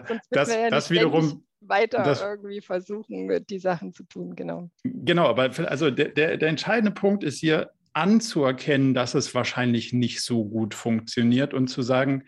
[0.09, 4.71] sonst das, ja das wiederum weiter das, irgendwie versuchen, die Sachen zu tun, genau.
[4.83, 10.21] Genau, aber also der, der, der entscheidende Punkt ist hier anzuerkennen, dass es wahrscheinlich nicht
[10.21, 12.25] so gut funktioniert und zu sagen,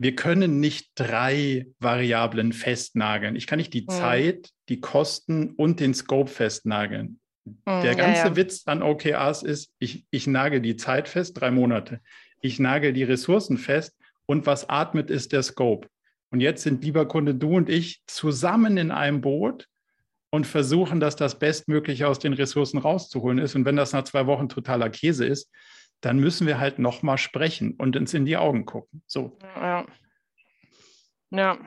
[0.00, 3.36] wir können nicht drei Variablen festnageln.
[3.36, 3.90] Ich kann nicht die mhm.
[3.90, 7.20] Zeit, die Kosten und den Scope festnageln.
[7.44, 8.36] Mhm, Der ganze ja, ja.
[8.36, 12.00] Witz an OKRs ist, ich, ich nagel die Zeit fest, drei Monate.
[12.40, 13.94] Ich nagel die Ressourcen fest
[14.24, 15.86] und was atmet, ist der Scope.
[16.30, 19.68] Und jetzt sind, lieber Kunde, du und ich zusammen in einem Boot
[20.30, 23.54] und versuchen, dass das Bestmögliche aus den Ressourcen rauszuholen ist.
[23.54, 25.50] Und wenn das nach zwei Wochen totaler Käse ist,
[26.00, 29.02] dann müssen wir halt nochmal sprechen und uns in die Augen gucken.
[29.06, 29.38] So.
[29.42, 29.86] Ja.
[31.30, 31.58] ja.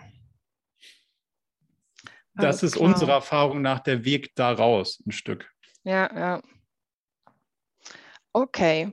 [2.35, 2.89] Das ist klar.
[2.89, 5.51] unsere Erfahrung nach der Weg daraus ein Stück.
[5.83, 6.41] Ja, ja.
[8.31, 8.91] Okay.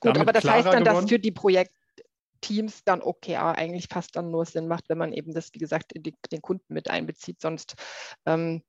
[0.00, 1.02] Gut, Damit aber das heißt dann, geworden?
[1.02, 5.32] dass für die Projektteams dann OKR eigentlich fast dann nur Sinn macht, wenn man eben
[5.32, 7.40] das, wie gesagt, die, den Kunden mit einbezieht.
[7.40, 7.76] Sonst
[8.26, 8.62] ähm,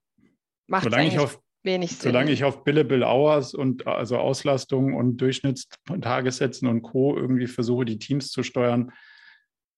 [0.68, 2.12] macht es eigentlich auf wenig Sinn.
[2.12, 7.18] Solange ich auf Billable Hours und also Auslastung und Durchschnittstagessätzen und Co.
[7.18, 8.92] irgendwie versuche, die Teams zu steuern,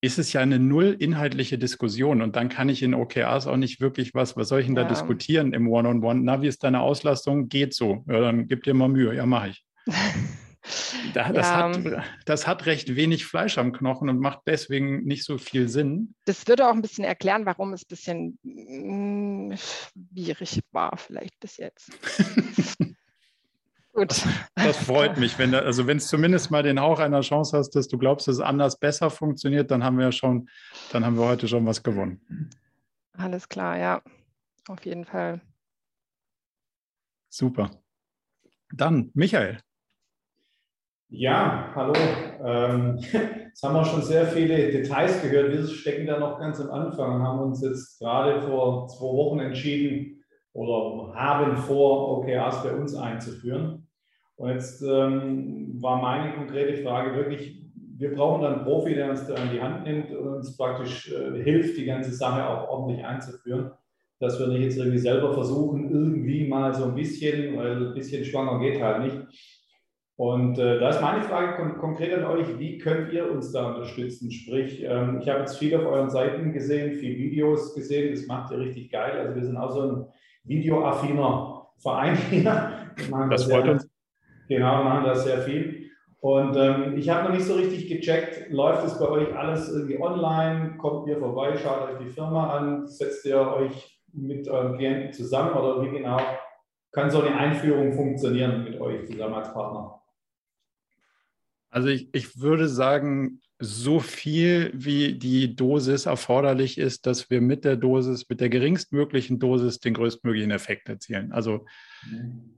[0.01, 3.81] ist es ja eine null inhaltliche Diskussion und dann kann ich in OKRs auch nicht
[3.81, 6.19] wirklich was, was soll ich denn da diskutieren im One-on-One?
[6.19, 6.21] -on -One?
[6.23, 7.49] Na, wie ist deine Auslastung?
[7.49, 8.03] Geht so.
[8.07, 9.15] Ja, dann gib dir mal Mühe.
[9.15, 9.65] Ja, mache ich.
[11.13, 11.71] Da, das, ja.
[11.73, 16.15] hat, das hat recht wenig Fleisch am Knochen und macht deswegen nicht so viel Sinn.
[16.25, 21.39] Das würde auch ein bisschen erklären, warum es ein bisschen mh, mm, schwierig war, vielleicht
[21.39, 21.91] bis jetzt.
[23.93, 24.11] Gut.
[24.11, 27.57] Das, das, freut mich, wenn da, also wenn es zumindest mal den Hauch einer Chance
[27.57, 30.49] hast, dass du glaubst, dass es anders besser funktioniert, dann haben wir schon,
[30.91, 32.51] dann haben wir heute schon was gewonnen.
[33.13, 34.03] Alles klar, ja,
[34.67, 35.41] auf jeden Fall.
[37.29, 37.71] Super.
[38.71, 39.61] Dann, Michael.
[41.09, 41.93] Ja, hallo.
[42.43, 42.97] Ähm,
[43.47, 45.53] jetzt haben wir schon sehr viele Details gehört.
[45.53, 50.21] Wir stecken da noch ganz am Anfang haben uns jetzt gerade vor zwei Wochen entschieden
[50.51, 53.87] oder haben vor, OKRs bei uns einzuführen.
[54.35, 57.63] Und jetzt ähm, war meine konkrete Frage wirklich,
[57.97, 61.09] wir brauchen dann einen Profi, der uns da in die Hand nimmt und uns praktisch
[61.09, 63.71] äh, hilft, die ganze Sache auch ordentlich einzuführen.
[64.19, 68.25] Dass wir nicht jetzt irgendwie selber versuchen, irgendwie mal so ein bisschen, weil ein bisschen
[68.25, 69.56] schwanger geht halt nicht
[70.17, 73.67] und äh, da ist meine Frage kon konkret an euch, wie könnt ihr uns da
[73.67, 74.31] unterstützen?
[74.31, 78.51] Sprich, ähm, ich habe jetzt viel auf euren Seiten gesehen, viel Videos gesehen, das macht
[78.51, 79.19] ihr richtig geil.
[79.19, 80.05] Also wir sind auch so ein
[80.43, 82.91] videoaffiner Verein hier.
[83.29, 83.87] das freut uns.
[84.49, 85.91] Genau, machen da sehr viel.
[86.19, 90.01] Und ähm, ich habe noch nicht so richtig gecheckt, läuft es bei euch alles irgendwie
[90.01, 90.77] online?
[90.77, 95.53] Kommt ihr vorbei, schaut euch die Firma an, setzt ihr euch mit euren Klienten zusammen
[95.53, 96.19] oder wie genau
[96.91, 100.01] kann so eine Einführung funktionieren mit euch zusammen als Partner?
[101.69, 107.65] Also ich, ich würde sagen, so viel wie die Dosis erforderlich ist, dass wir mit
[107.65, 111.31] der Dosis, mit der geringstmöglichen Dosis den größtmöglichen Effekt erzielen.
[111.31, 111.65] Also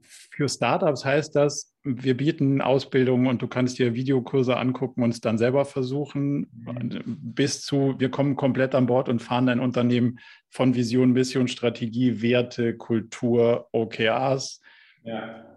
[0.04, 5.22] für Startups heißt das, wir bieten Ausbildungen und du kannst dir Videokurse angucken und es
[5.22, 6.46] dann selber versuchen,
[7.06, 10.18] bis zu, wir kommen komplett an Bord und fahren dein Unternehmen
[10.50, 14.60] von Vision, Mission, Strategie, Werte, Kultur, OKRs.
[15.02, 15.49] Ja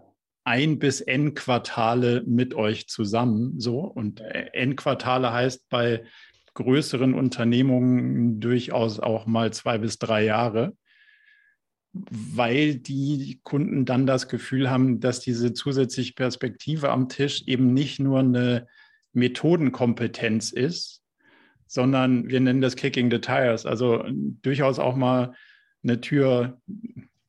[0.44, 3.58] ein bis n Quartale mit euch zusammen.
[3.58, 6.04] So und n Quartale heißt bei
[6.54, 10.76] größeren Unternehmungen durchaus auch mal zwei bis drei Jahre,
[11.92, 17.98] weil die Kunden dann das Gefühl haben, dass diese zusätzliche Perspektive am Tisch eben nicht
[17.98, 18.66] nur eine
[19.12, 21.02] Methodenkompetenz ist,
[21.66, 24.04] sondern wir nennen das Kicking the Tires, also
[24.42, 25.34] durchaus auch mal
[25.82, 26.60] eine Tür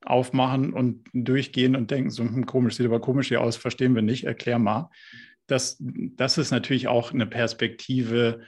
[0.05, 4.01] aufmachen und durchgehen und denken, so hm, komisch, sieht aber komisch hier aus, verstehen wir
[4.01, 4.89] nicht, erklär mal.
[5.47, 8.41] Das, das ist natürlich auch eine Perspektive,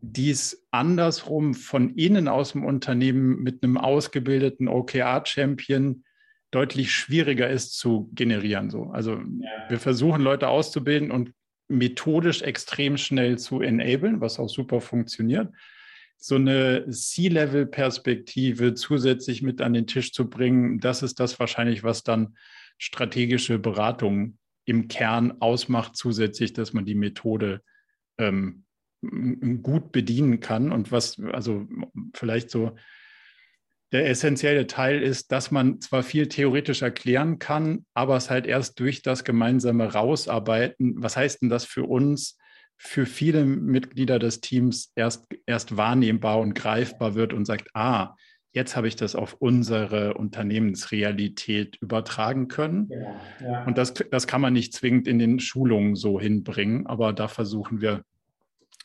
[0.00, 6.04] die es andersrum von innen aus dem Unternehmen mit einem ausgebildeten OKR-Champion
[6.50, 8.70] deutlich schwieriger ist zu generieren.
[8.70, 8.84] So.
[8.84, 9.68] Also ja.
[9.68, 11.32] wir versuchen Leute auszubilden und
[11.68, 15.48] methodisch extrem schnell zu enablen, was auch super funktioniert
[16.16, 22.02] so eine C-Level-Perspektive zusätzlich mit an den Tisch zu bringen, das ist das wahrscheinlich, was
[22.02, 22.36] dann
[22.78, 27.62] strategische Beratung im Kern ausmacht, zusätzlich, dass man die Methode
[28.18, 28.64] ähm,
[29.62, 30.72] gut bedienen kann.
[30.72, 31.66] Und was, also
[32.14, 32.76] vielleicht so
[33.92, 38.80] der essentielle Teil ist, dass man zwar viel theoretisch erklären kann, aber es halt erst
[38.80, 42.36] durch das gemeinsame Rausarbeiten, was heißt denn das für uns,
[42.76, 48.14] für viele Mitglieder des Teams erst, erst wahrnehmbar und greifbar wird und sagt, ah,
[48.52, 52.88] jetzt habe ich das auf unsere Unternehmensrealität übertragen können.
[52.90, 53.64] Ja, ja.
[53.64, 57.80] Und das, das kann man nicht zwingend in den Schulungen so hinbringen, aber da versuchen
[57.80, 58.02] wir,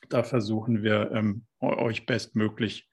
[0.10, 2.89] da versuchen wir ähm, euch bestmöglich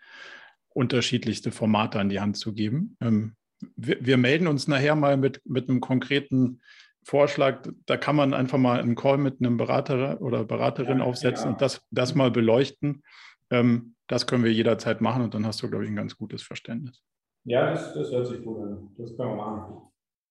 [0.68, 2.96] unterschiedlichste Formate an die Hand zu geben.
[3.00, 3.34] Ähm,
[3.74, 6.60] wir, wir, melden uns nachher mal mit, mit einem konkreten
[7.04, 7.66] Vorschlag.
[7.86, 11.52] Da kann man einfach mal einen Call mit einem Berater oder Beraterin ja, aufsetzen ja.
[11.52, 13.02] und das, das mal beleuchten.
[13.50, 16.42] Ähm, das können wir jederzeit machen und dann hast du, glaube ich, ein ganz gutes
[16.42, 17.02] Verständnis.
[17.44, 18.90] Ja, das, das hört sich gut an.
[18.98, 19.82] Das können wir machen.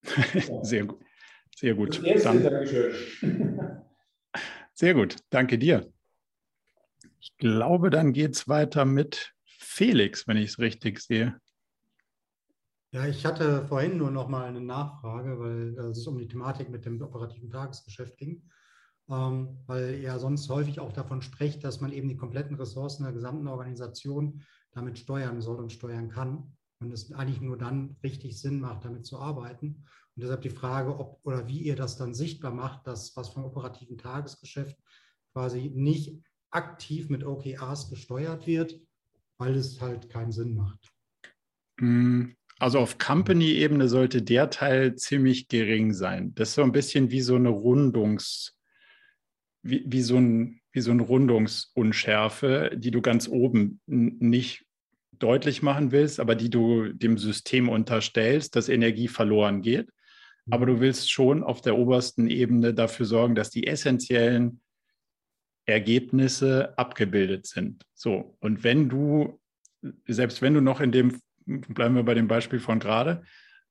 [0.64, 1.04] Sehr gut.
[1.56, 2.02] Sehr gut.
[2.24, 2.94] Dann, Dankeschön.
[4.74, 5.16] Sehr gut.
[5.32, 5.92] Danke dir.
[7.20, 11.40] Ich glaube, dann geht es weiter mit Felix, wenn ich es richtig sehe.
[12.98, 16.84] Ja, ich hatte vorhin nur noch mal eine Nachfrage, weil es um die Thematik mit
[16.84, 18.42] dem operativen Tagesgeschäft ging,
[19.08, 23.14] ähm, weil ihr sonst häufig auch davon spricht, dass man eben die kompletten Ressourcen der
[23.14, 24.42] gesamten Organisation
[24.72, 29.06] damit steuern soll und steuern kann und es eigentlich nur dann richtig Sinn macht, damit
[29.06, 29.86] zu arbeiten.
[30.16, 33.46] Und deshalb die Frage, ob oder wie ihr das dann sichtbar macht, dass was vom
[33.46, 34.76] operativen Tagesgeschäft
[35.34, 36.20] quasi nicht
[36.50, 38.82] aktiv mit OKRs gesteuert wird,
[39.38, 40.92] weil es halt keinen Sinn macht.
[42.60, 46.34] Also auf Company-Ebene sollte der Teil ziemlich gering sein.
[46.36, 48.58] Das ist so ein bisschen wie so eine Rundungs,
[49.62, 54.66] wie, wie, so, ein, wie so eine Rundungsunschärfe, die du ganz oben nicht
[55.20, 59.90] deutlich machen willst, aber die du dem System unterstellst, dass Energie verloren geht.
[60.50, 64.62] Aber du willst schon auf der obersten Ebene dafür sorgen, dass die essentiellen
[65.66, 67.84] Ergebnisse abgebildet sind.
[67.94, 69.40] So, und wenn du,
[70.08, 73.24] selbst wenn du noch in dem, bleiben wir bei dem Beispiel von gerade,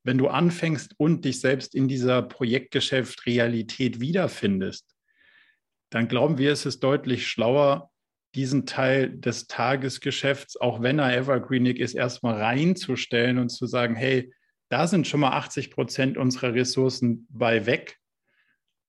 [0.02, 4.94] wenn du anfängst und dich selbst in dieser Projektgeschäft Realität wiederfindest,
[5.90, 7.90] dann glauben wir, es ist deutlich schlauer,
[8.34, 14.32] diesen Teil des Tagesgeschäfts, auch wenn er evergreenig ist, erstmal reinzustellen und zu sagen, hey,
[14.68, 17.98] da sind schon mal 80 Prozent unserer Ressourcen bei weg.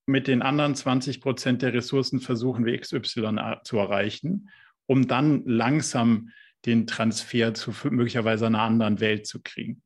[0.06, 4.50] Mit den anderen 20 Prozent der Ressourcen versuchen wir XY zu erreichen,
[4.86, 6.32] um dann langsam
[6.68, 9.82] den Transfer zu möglicherweise einer anderen Welt zu kriegen.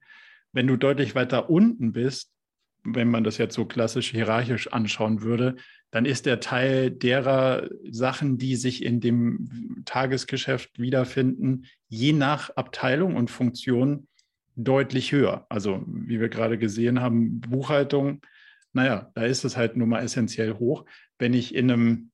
[0.52, 2.32] Wenn du deutlich weiter unten bist,
[2.84, 5.56] wenn man das jetzt so klassisch hierarchisch anschauen würde,
[5.92, 13.16] dann ist der Teil derer Sachen, die sich in dem Tagesgeschäft wiederfinden, je nach Abteilung
[13.16, 14.08] und Funktion
[14.56, 15.46] deutlich höher.
[15.50, 18.22] Also wie wir gerade gesehen haben, Buchhaltung
[18.74, 20.86] naja, da ist es halt nun mal essentiell hoch.
[21.18, 22.12] Wenn ich in einem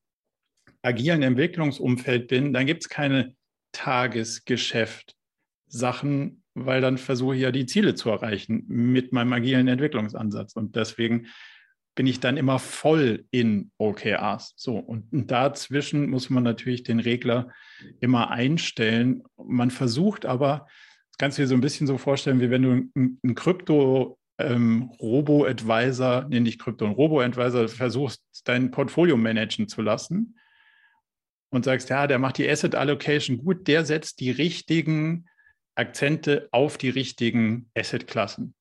[0.81, 3.35] agilen Entwicklungsumfeld bin, dann gibt es keine
[3.71, 10.53] Tagesgeschäft-Sachen, weil dann versuche ich ja die Ziele zu erreichen mit meinem agilen Entwicklungsansatz.
[10.53, 11.27] Und deswegen
[11.95, 14.53] bin ich dann immer voll in OKRs.
[14.55, 17.51] So, und, und dazwischen muss man natürlich den Regler
[17.99, 19.23] immer einstellen.
[19.35, 20.67] Man versucht aber,
[21.11, 24.19] das kannst du dir so ein bisschen so vorstellen, wie wenn du ein, ein Krypto
[24.37, 24.91] ähm,
[26.29, 30.35] nee, nicht Krypto, ein Robo-Advisor, versuchst, dein Portfolio managen zu lassen
[31.49, 35.25] und sagst, ja, der macht die Asset Allocation gut, der setzt die richtigen
[35.75, 38.55] Akzente auf die richtigen Asset-Klassen.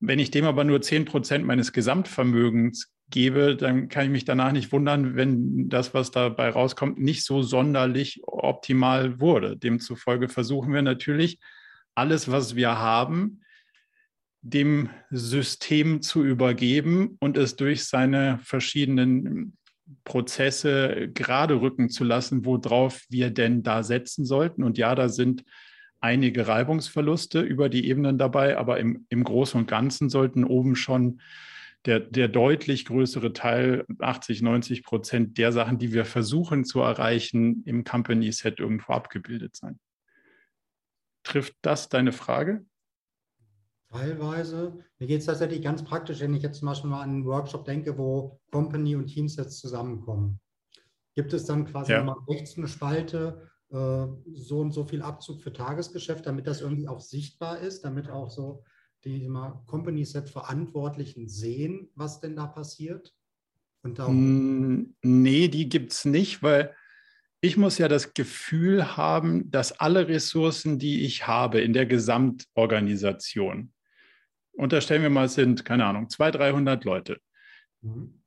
[0.00, 4.72] Wenn ich dem aber nur 10% meines Gesamtvermögens gebe, dann kann ich mich danach nicht
[4.72, 9.56] wundern, wenn das, was dabei rauskommt, nicht so sonderlich optimal wurde.
[9.56, 11.38] Demzufolge versuchen wir natürlich,
[11.94, 13.42] alles, was wir haben,
[14.42, 19.56] dem System zu übergeben und es durch seine verschiedenen
[20.04, 24.62] Prozesse gerade rücken zu lassen, worauf wir denn da setzen sollten.
[24.62, 25.44] Und ja, da sind
[26.00, 31.20] einige Reibungsverluste über die Ebenen dabei, aber im, im Großen und Ganzen sollten oben schon
[31.86, 37.62] der, der deutlich größere Teil, 80, 90 Prozent der Sachen, die wir versuchen zu erreichen,
[37.66, 39.78] im Company Set irgendwo abgebildet sein.
[41.24, 42.64] Trifft das deine Frage?
[43.94, 44.76] Teilweise.
[44.98, 47.64] Mir geht es tatsächlich ganz praktisch, wenn ich jetzt zum Beispiel mal an einen Workshop
[47.64, 50.40] denke, wo Company und Teamsets zusammenkommen.
[51.14, 52.02] Gibt es dann quasi ja.
[52.02, 56.88] nochmal rechts eine Spalte, äh, so und so viel Abzug für Tagesgeschäft, damit das irgendwie
[56.88, 58.64] auch sichtbar ist, damit auch so
[59.04, 63.14] die immer Company-Set-Verantwortlichen sehen, was denn da passiert?
[63.82, 66.74] Und auch mm, nee, die gibt es nicht, weil
[67.40, 73.70] ich muss ja das Gefühl haben, dass alle Ressourcen, die ich habe in der Gesamtorganisation,
[74.56, 77.18] unterstellen wir mal, es sind, keine Ahnung, 200, 300 Leute.
[77.82, 78.22] Mhm.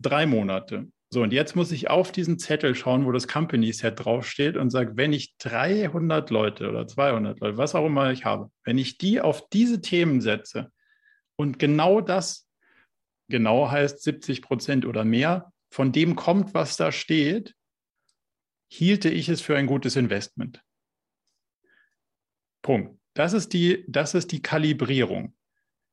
[0.00, 0.88] Drei Monate.
[1.10, 4.70] So, und jetzt muss ich auf diesen Zettel schauen, wo das Company Set draufsteht und
[4.70, 8.96] sage, wenn ich 300 Leute oder 200 Leute, was auch immer ich habe, wenn ich
[8.96, 10.72] die auf diese Themen setze
[11.36, 12.48] und genau das,
[13.28, 17.54] genau heißt 70 Prozent oder mehr, von dem kommt, was da steht,
[18.70, 20.62] hielte ich es für ein gutes Investment.
[22.62, 22.98] Punkt.
[23.12, 25.34] Das ist die, das ist die Kalibrierung.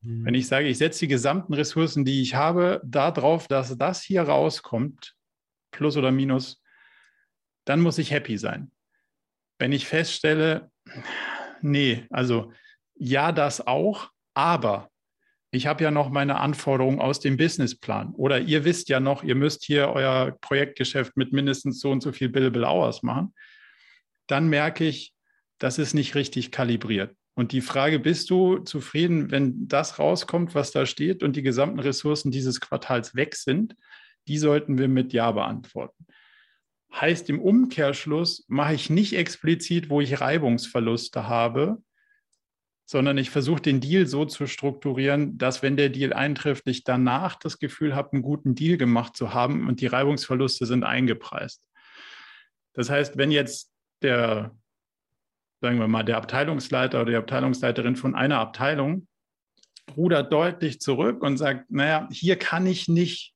[0.02, 0.26] Mhm.
[0.26, 4.24] Wenn ich sage, ich setze die gesamten Ressourcen, die ich habe, darauf, dass das hier
[4.24, 5.16] rauskommt,
[5.72, 6.62] plus oder minus,
[7.66, 8.72] dann muss ich happy sein.
[9.60, 10.72] Wenn ich feststelle,
[11.62, 12.54] nee, also
[12.96, 14.90] ja, das auch, aber
[15.52, 18.14] ich habe ja noch meine Anforderungen aus dem Businessplan.
[18.14, 22.12] Oder ihr wisst ja noch, ihr müsst hier euer Projektgeschäft mit mindestens so und so
[22.12, 23.34] viel Billable Hours machen.
[24.28, 25.14] Dann merke ich,
[25.58, 27.16] das ist nicht richtig kalibriert.
[27.40, 31.80] Und die Frage, bist du zufrieden, wenn das rauskommt, was da steht und die gesamten
[31.80, 33.78] Ressourcen dieses Quartals weg sind?
[34.28, 36.06] Die sollten wir mit Ja beantworten.
[36.94, 41.82] Heißt im Umkehrschluss, mache ich nicht explizit, wo ich Reibungsverluste habe,
[42.86, 47.36] sondern ich versuche den Deal so zu strukturieren, dass wenn der Deal eintrifft, ich danach
[47.36, 51.66] das Gefühl habe, einen guten Deal gemacht zu haben und die Reibungsverluste sind eingepreist.
[52.74, 53.72] Das heißt, wenn jetzt
[54.02, 54.54] der
[55.62, 59.08] sagen wir mal, der Abteilungsleiter oder die Abteilungsleiterin von einer Abteilung
[59.96, 63.34] rudert deutlich zurück und sagt, naja, hier kann ich nicht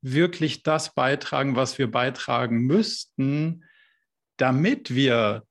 [0.00, 3.64] wirklich das beitragen, was wir beitragen müssten,
[4.36, 5.44] damit wir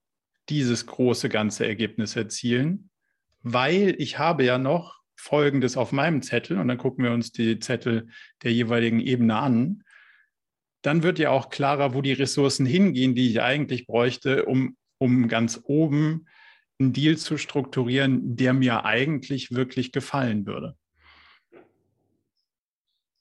[0.50, 2.90] dieses große ganze Ergebnis erzielen,
[3.42, 7.60] weil ich habe ja noch Folgendes auf meinem Zettel und dann gucken wir uns die
[7.60, 8.08] Zettel
[8.44, 9.84] der jeweiligen Ebene an.
[10.84, 15.28] Dann wird ja auch klarer, wo die Ressourcen hingehen, die ich eigentlich bräuchte, um um
[15.28, 16.28] ganz oben
[16.80, 20.76] einen Deal zu strukturieren, der mir eigentlich wirklich gefallen würde.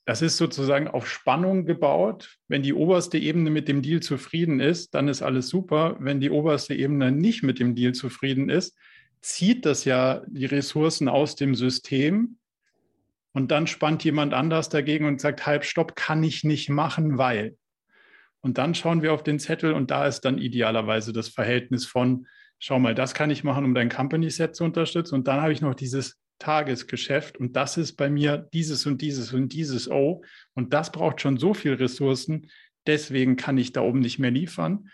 [0.06, 2.38] Das ist sozusagen auf Spannung gebaut.
[2.46, 5.96] Wenn die oberste Ebene mit dem Deal zufrieden ist, dann ist alles super.
[5.98, 8.76] Wenn die oberste Ebene nicht mit dem Deal zufrieden ist,
[9.20, 12.38] zieht das ja die Ressourcen aus dem System
[13.32, 17.56] und dann spannt jemand anders dagegen und sagt, halb stopp, kann ich nicht machen, weil.
[18.46, 22.28] Und dann schauen wir auf den Zettel und da ist dann idealerweise das Verhältnis von,
[22.60, 25.16] schau mal, das kann ich machen, um dein Company Set zu unterstützen.
[25.16, 29.32] Und dann habe ich noch dieses Tagesgeschäft und das ist bei mir dieses und dieses
[29.32, 30.22] und dieses Oh.
[30.54, 32.48] Und das braucht schon so viel Ressourcen.
[32.86, 34.90] Deswegen kann ich da oben nicht mehr liefern.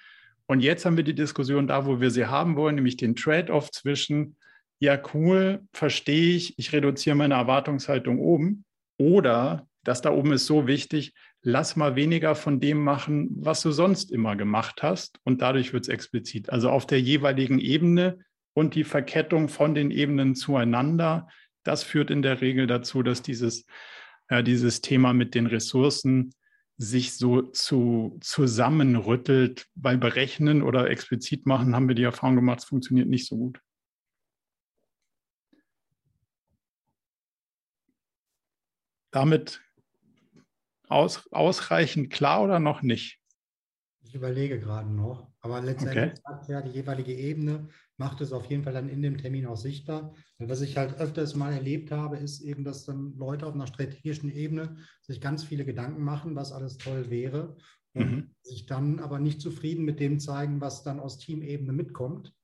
[0.47, 3.71] Und jetzt haben wir die Diskussion da, wo wir sie haben wollen, nämlich den Trade-off
[3.71, 4.39] zwischen,
[4.79, 8.65] ja, cool, verstehe ich, ich reduziere meine Erwartungshaltung oben.
[8.97, 11.13] Oder das da oben ist so wichtig,
[11.43, 15.19] lass mal weniger von dem machen, was du sonst immer gemacht hast.
[15.25, 16.51] Und dadurch wird es explizit.
[16.51, 18.21] Also auf der jeweiligen Ebene
[18.55, 21.29] und die Verkettung von den Ebenen zueinander,
[21.65, 23.67] das führt in der Regel dazu, dass dieses,
[24.31, 26.33] ja, dieses Thema mit den Ressourcen
[26.79, 29.67] sich so zu, zusammenrüttelt.
[29.75, 33.61] Bei Berechnen oder explizit machen haben wir die Erfahrung gemacht, es funktioniert nicht so gut.
[39.11, 39.61] Damit
[40.93, 43.19] aus, ausreichend klar oder noch nicht?
[44.05, 46.21] Ich überlege gerade noch, aber letztendlich okay.
[46.25, 49.57] sagt ja die jeweilige Ebene, macht es auf jeden Fall dann in dem Termin auch
[49.57, 50.15] sichtbar.
[50.39, 53.67] Und was ich halt öfters mal erlebt habe, ist eben, dass dann Leute auf einer
[53.67, 57.57] strategischen Ebene sich ganz viele Gedanken machen, was alles toll wäre
[57.95, 58.35] und mhm.
[58.43, 62.35] sich dann aber nicht zufrieden mit dem zeigen, was dann aus Teamebene mitkommt.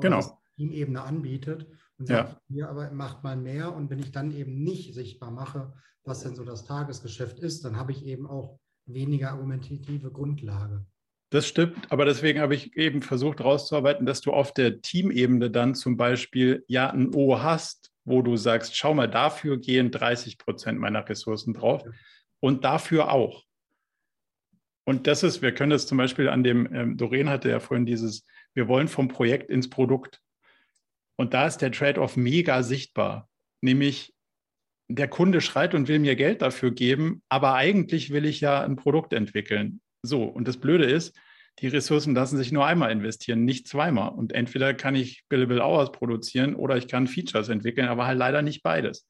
[0.00, 0.40] Genau.
[0.56, 1.66] Teamebene anbietet
[2.02, 2.40] und sagt, ja.
[2.48, 5.72] hier aber macht mal mehr und wenn ich dann eben nicht sichtbar mache,
[6.04, 10.84] was denn so das Tagesgeschäft ist, dann habe ich eben auch weniger argumentative Grundlage.
[11.30, 15.74] Das stimmt, aber deswegen habe ich eben versucht herauszuarbeiten, dass du auf der Teamebene dann
[15.74, 20.80] zum Beispiel ja ein O hast, wo du sagst, schau mal, dafür gehen 30 Prozent
[20.80, 21.84] meiner Ressourcen drauf
[22.40, 23.44] und dafür auch.
[24.84, 27.86] Und das ist, wir können das zum Beispiel an dem, ähm, Doreen hatte ja vorhin
[27.86, 30.20] dieses, wir wollen vom Projekt ins Produkt.
[31.16, 33.28] Und da ist der Trade-off mega sichtbar,
[33.60, 34.14] nämlich
[34.88, 38.76] der Kunde schreit und will mir Geld dafür geben, aber eigentlich will ich ja ein
[38.76, 39.80] Produkt entwickeln.
[40.02, 41.16] So, und das Blöde ist,
[41.60, 44.10] die Ressourcen lassen sich nur einmal investieren, nicht zweimal.
[44.10, 48.42] Und entweder kann ich Billable Hours produzieren oder ich kann Features entwickeln, aber halt leider
[48.42, 49.06] nicht beides.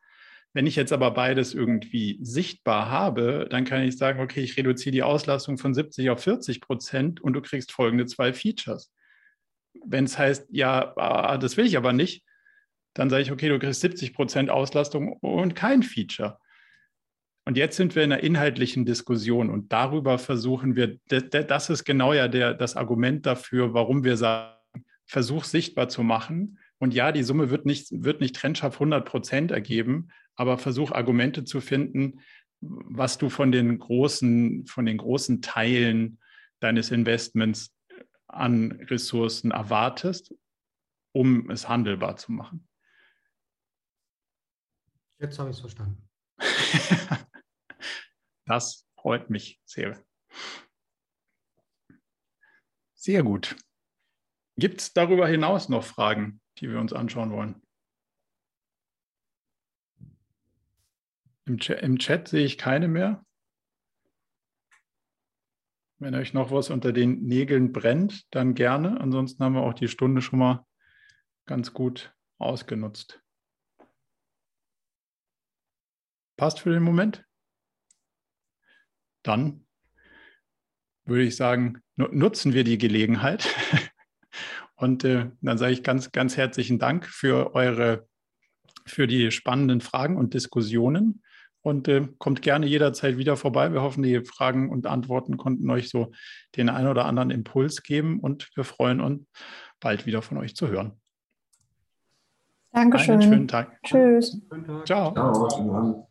[0.53, 4.92] Wenn ich jetzt aber beides irgendwie sichtbar habe, dann kann ich sagen, okay, ich reduziere
[4.92, 8.92] die Auslastung von 70 auf 40 Prozent und du kriegst folgende zwei Features.
[9.84, 12.24] Wenn es heißt, ja, ah, das will ich aber nicht,
[12.94, 16.38] dann sage ich, okay, du kriegst 70 Prozent Auslastung und kein Feature.
[17.44, 22.12] Und jetzt sind wir in einer inhaltlichen Diskussion und darüber versuchen wir, das ist genau
[22.12, 24.54] ja der, das Argument dafür, warum wir sagen,
[25.06, 26.58] versuch sichtbar zu machen.
[26.78, 31.44] Und ja, die Summe wird nicht, wird nicht trennscharf 100 Prozent ergeben, aber versuch Argumente
[31.44, 32.20] zu finden,
[32.60, 36.18] was du von den großen, von den großen Teilen
[36.60, 37.74] deines Investments
[38.33, 40.35] an Ressourcen erwartest,
[41.12, 42.68] um es handelbar zu machen.
[45.18, 46.09] Jetzt habe ich es verstanden.
[48.47, 50.03] das freut mich sehr.
[52.95, 53.57] Sehr gut.
[54.57, 57.62] Gibt es darüber hinaus noch Fragen, die wir uns anschauen wollen?
[61.45, 63.24] Im, Ch Im Chat sehe ich keine mehr.
[66.03, 69.00] Wenn euch noch was unter den Nägeln brennt, dann gerne.
[69.00, 70.66] Ansonsten haben wir auch die Stunde schon mal
[71.46, 73.22] ganz gut ausgenutzt.
[76.36, 77.24] Passt für den Moment?
[79.22, 79.64] Dann
[81.05, 83.48] würde ich sagen, nutzen wir die Gelegenheit.
[84.74, 88.09] Und äh, dann sage ich ganz, ganz herzlichen Dank für eure,
[88.86, 91.22] für die spannenden Fragen und Diskussionen.
[91.62, 93.72] Und äh, kommt gerne jederzeit wieder vorbei.
[93.72, 96.10] Wir hoffen, die Fragen und Antworten konnten euch so
[96.56, 98.18] den einen oder anderen Impuls geben.
[98.20, 99.24] Und wir freuen uns,
[99.80, 101.00] bald wieder von euch zu hören.
[102.72, 103.20] Dankeschön.
[103.20, 103.78] Einen schönen Tag.
[103.84, 104.40] Tschüss.
[104.84, 105.12] Ciao.
[105.12, 106.08] Ciao.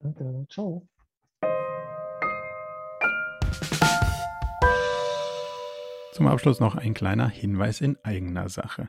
[0.00, 0.46] Danke.
[0.50, 0.86] Ciao.
[6.12, 8.88] Zum Abschluss noch ein kleiner Hinweis in eigener Sache.